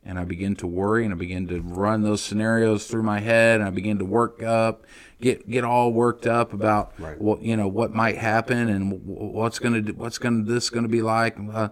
and 0.07 0.17
I 0.17 0.23
begin 0.23 0.55
to 0.55 0.67
worry 0.67 1.03
and 1.03 1.13
I 1.13 1.17
begin 1.17 1.47
to 1.49 1.59
run 1.61 2.01
those 2.01 2.23
scenarios 2.23 2.87
through 2.87 3.03
my 3.03 3.19
head, 3.19 3.59
and 3.59 3.67
I 3.67 3.71
begin 3.71 3.99
to 3.99 4.05
work 4.05 4.41
up, 4.41 4.85
get 5.21 5.47
get 5.49 5.63
all 5.65 5.91
worked 5.91 6.25
up 6.25 6.53
about 6.53 6.93
Right. 6.97 7.19
what 7.21 7.41
you 7.41 7.55
know 7.57 7.67
what 7.67 7.93
might 7.93 8.17
happen 8.17 8.69
and 8.69 9.01
what's 9.05 9.59
gonna 9.59 9.81
what's 9.95 10.17
gonna 10.17 10.43
this 10.43 10.69
gonna 10.69 10.87
be 10.87 11.01
like. 11.01 11.37
Uh, 11.53 11.69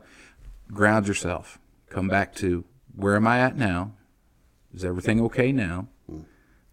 ground 0.71 1.07
yourself. 1.07 1.57
Come 1.89 2.07
back 2.07 2.35
to 2.35 2.65
where 2.95 3.15
am 3.15 3.25
I 3.27 3.39
at 3.39 3.55
now? 3.57 3.93
Is 4.73 4.83
everything 4.83 5.21
okay 5.21 5.51
now? 5.51 5.87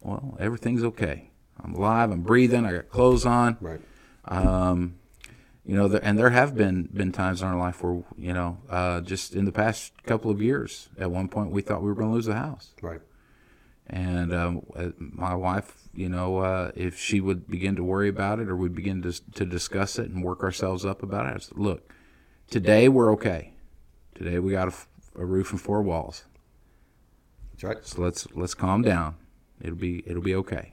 Well, 0.01 0.37
everything's 0.41 0.83
okay. 0.83 1.31
I'm 1.63 1.75
alive. 1.75 2.11
I'm 2.11 2.23
breathing. 2.23 2.65
I 2.67 2.73
got 2.73 2.89
clothes 2.89 3.25
on. 3.25 3.57
Right. 3.61 3.81
Um, 4.25 4.95
you 5.65 5.77
know, 5.77 5.87
and 6.03 6.19
there 6.19 6.31
have 6.31 6.55
been 6.57 6.89
been 6.93 7.13
times 7.13 7.41
in 7.43 7.49
our 7.49 7.57
life 7.57 7.83
where 7.83 8.03
you 8.19 8.33
know, 8.33 8.59
uh, 8.69 9.01
just 9.01 9.35
in 9.35 9.45
the 9.45 9.53
past 9.53 9.93
couple 10.05 10.31
of 10.31 10.43
years, 10.43 10.89
at 10.99 11.11
one 11.11 11.29
point 11.29 11.51
we 11.53 11.63
thought 11.63 11.83
we 11.83 11.89
were 11.89 11.95
going 11.95 12.09
to 12.11 12.15
lose 12.15 12.27
the 12.27 12.35
house, 12.35 12.75
Right. 12.83 13.01
and 13.87 14.33
um, 14.35 14.63
uh, 14.75 14.89
my 14.99 15.35
wife, 15.35 15.89
you 15.95 16.09
know, 16.09 16.39
uh, 16.39 16.73
if 16.75 16.99
she 16.99 17.21
would 17.21 17.47
begin 17.49 17.77
to 17.77 17.85
worry 17.85 18.09
about 18.09 18.41
it 18.41 18.49
or 18.49 18.57
we 18.57 18.69
begin 18.69 19.03
to 19.03 19.13
to 19.35 19.45
discuss 19.45 19.99
it 19.99 20.11
and 20.11 20.25
work 20.25 20.43
ourselves 20.43 20.85
up 20.85 21.03
about 21.03 21.27
it, 21.27 21.35
I 21.37 21.39
said, 21.39 21.57
look, 21.59 21.93
today 22.51 22.89
we're 22.89 23.13
okay. 23.13 23.53
Today 24.15 24.39
we 24.41 24.53
got 24.53 24.69
a 25.17 25.25
roof 25.25 25.53
and 25.53 25.61
four 25.61 25.81
walls, 25.83 26.25
That's 27.53 27.65
right. 27.65 27.85
so 27.87 28.03
let's 28.03 28.27
let's 28.35 28.55
calm 28.55 28.83
down. 28.83 29.15
It'll 29.61 29.77
be 29.77 30.03
it'll 30.07 30.23
be 30.23 30.35
okay. 30.35 30.73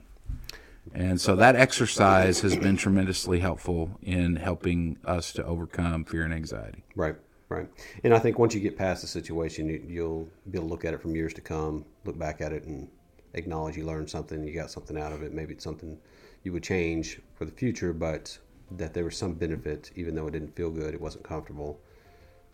And 0.94 1.20
so 1.20 1.36
that 1.36 1.56
exercise 1.56 2.40
has 2.40 2.56
been 2.56 2.76
tremendously 2.76 3.38
helpful 3.40 3.98
in 4.02 4.36
helping 4.36 4.98
us 5.04 5.32
to 5.34 5.44
overcome 5.44 6.04
fear 6.04 6.24
and 6.24 6.34
anxiety. 6.34 6.82
Right. 6.96 7.16
Right. 7.48 7.68
And 8.04 8.14
I 8.14 8.20
think 8.20 8.38
once 8.38 8.54
you 8.54 8.60
get 8.60 8.78
past 8.78 9.02
the 9.02 9.08
situation, 9.08 9.68
you, 9.68 9.84
you'll 9.84 10.28
be 10.50 10.58
able 10.58 10.68
to 10.68 10.70
look 10.70 10.84
at 10.84 10.94
it 10.94 11.02
from 11.02 11.16
years 11.16 11.34
to 11.34 11.40
come, 11.40 11.84
look 12.04 12.16
back 12.16 12.40
at 12.40 12.52
it 12.52 12.62
and 12.62 12.88
acknowledge 13.34 13.76
you 13.76 13.84
learned 13.84 14.08
something, 14.08 14.44
you 14.44 14.54
got 14.54 14.70
something 14.70 14.96
out 14.96 15.12
of 15.12 15.24
it. 15.24 15.32
Maybe 15.32 15.54
it's 15.54 15.64
something 15.64 15.98
you 16.44 16.52
would 16.52 16.62
change 16.62 17.20
for 17.34 17.44
the 17.44 17.50
future, 17.50 17.92
but 17.92 18.38
that 18.70 18.94
there 18.94 19.04
was 19.04 19.16
some 19.16 19.34
benefit, 19.34 19.90
even 19.96 20.14
though 20.14 20.28
it 20.28 20.30
didn't 20.30 20.54
feel 20.54 20.70
good, 20.70 20.94
it 20.94 21.00
wasn't 21.00 21.24
comfortable, 21.24 21.80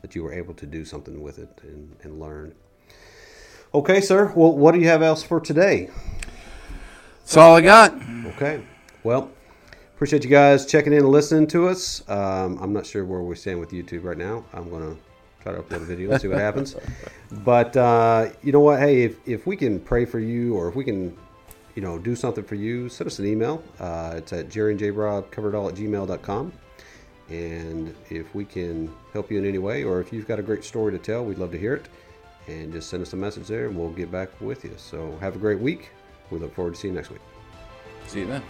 that 0.01 0.15
you 0.15 0.23
were 0.23 0.33
able 0.33 0.55
to 0.55 0.65
do 0.65 0.83
something 0.83 1.23
with 1.23 1.39
it 1.39 1.51
and, 1.63 1.95
and 2.03 2.19
learn. 2.19 2.55
Okay, 3.75 4.01
sir. 4.01 4.33
Well, 4.35 4.57
what 4.57 4.73
do 4.73 4.81
you 4.81 4.89
have 4.89 5.03
else 5.03 5.23
for 5.23 5.41
today? 5.41 5.91
That's 7.19 7.37
all 7.37 7.57
I 7.57 7.61
got. 7.61 7.93
Okay. 8.37 8.63
Well, 9.03 9.31
appreciate 9.95 10.23
you 10.23 10.29
guys 10.31 10.67
checking 10.67 10.93
in 10.93 11.01
and 11.01 11.09
listening 11.09 11.47
to 11.49 11.69
us. 11.69 12.07
Um, 12.09 12.59
I'm 12.61 12.73
not 12.73 12.85
sure 12.85 13.05
where 13.05 13.21
we're 13.23 13.35
stand 13.35 13.61
with 13.61 13.71
YouTube 13.71 14.05
right 14.05 14.19
now. 14.19 14.45
I'm 14.53 14.69
going 14.69 14.83
to 14.95 15.03
try 15.43 15.53
to 15.53 15.63
upload 15.63 15.83
a 15.83 15.87
video 15.87 16.11
and 16.11 16.21
see 16.21 16.29
what 16.29 16.39
happens. 16.39 16.77
But 17.31 17.75
uh, 17.79 18.29
you 18.43 18.53
know 18.53 18.61
what? 18.61 18.79
Hey, 18.79 19.05
if, 19.05 19.27
if 19.27 19.47
we 19.47 19.57
can 19.57 19.81
pray 19.81 20.05
for 20.05 20.19
you 20.19 20.55
or 20.55 20.69
if 20.69 20.75
we 20.77 20.85
can, 20.85 21.17
you 21.75 21.83
know, 21.83 21.99
do 21.99 22.15
something 22.15 22.45
for 22.45 22.57
you, 22.57 22.91
send 22.91 23.07
us 23.07 23.19
an 23.21 23.27
email. 23.27 23.63
Uh, 23.81 24.15
it's 24.17 24.33
at 24.35 24.51
jerryandjrob 24.51 25.25
at 25.29 25.75
gmail.com. 25.75 26.53
And 27.31 27.95
if 28.11 28.35
we 28.35 28.45
can 28.45 28.93
help 29.15 29.31
you 29.31 29.39
in 29.39 29.47
any 29.47 29.59
way 29.59 29.83
or 29.83 30.01
if 30.01 30.13
you've 30.13 30.29
got 30.29 30.39
a 30.39 30.43
great 30.43 30.63
story 30.63 30.93
to 30.93 30.99
tell, 30.99 31.25
we'd 31.25 31.39
love 31.39 31.53
to 31.53 31.59
hear 31.59 31.75
it. 31.75 31.89
and 32.49 32.73
just 32.73 32.91
send 32.91 33.03
us 33.03 33.13
a 33.15 33.17
message 33.17 33.49
there, 33.49 33.67
and 33.67 33.77
we'll 33.77 33.91
get 33.91 34.11
back 34.13 34.29
with 34.41 34.63
you. 34.65 34.75
So 34.77 35.17
have 35.21 35.37
a 35.37 35.39
great 35.39 35.59
week. 35.59 35.91
We 36.31 36.39
look 36.39 36.55
forward 36.55 36.75
to 36.75 36.81
seeing 36.81 36.95
you 36.95 37.01
next 37.01 37.11
week. 37.11 37.23
See 38.07 38.21
you 38.21 38.27
then. 38.27 38.43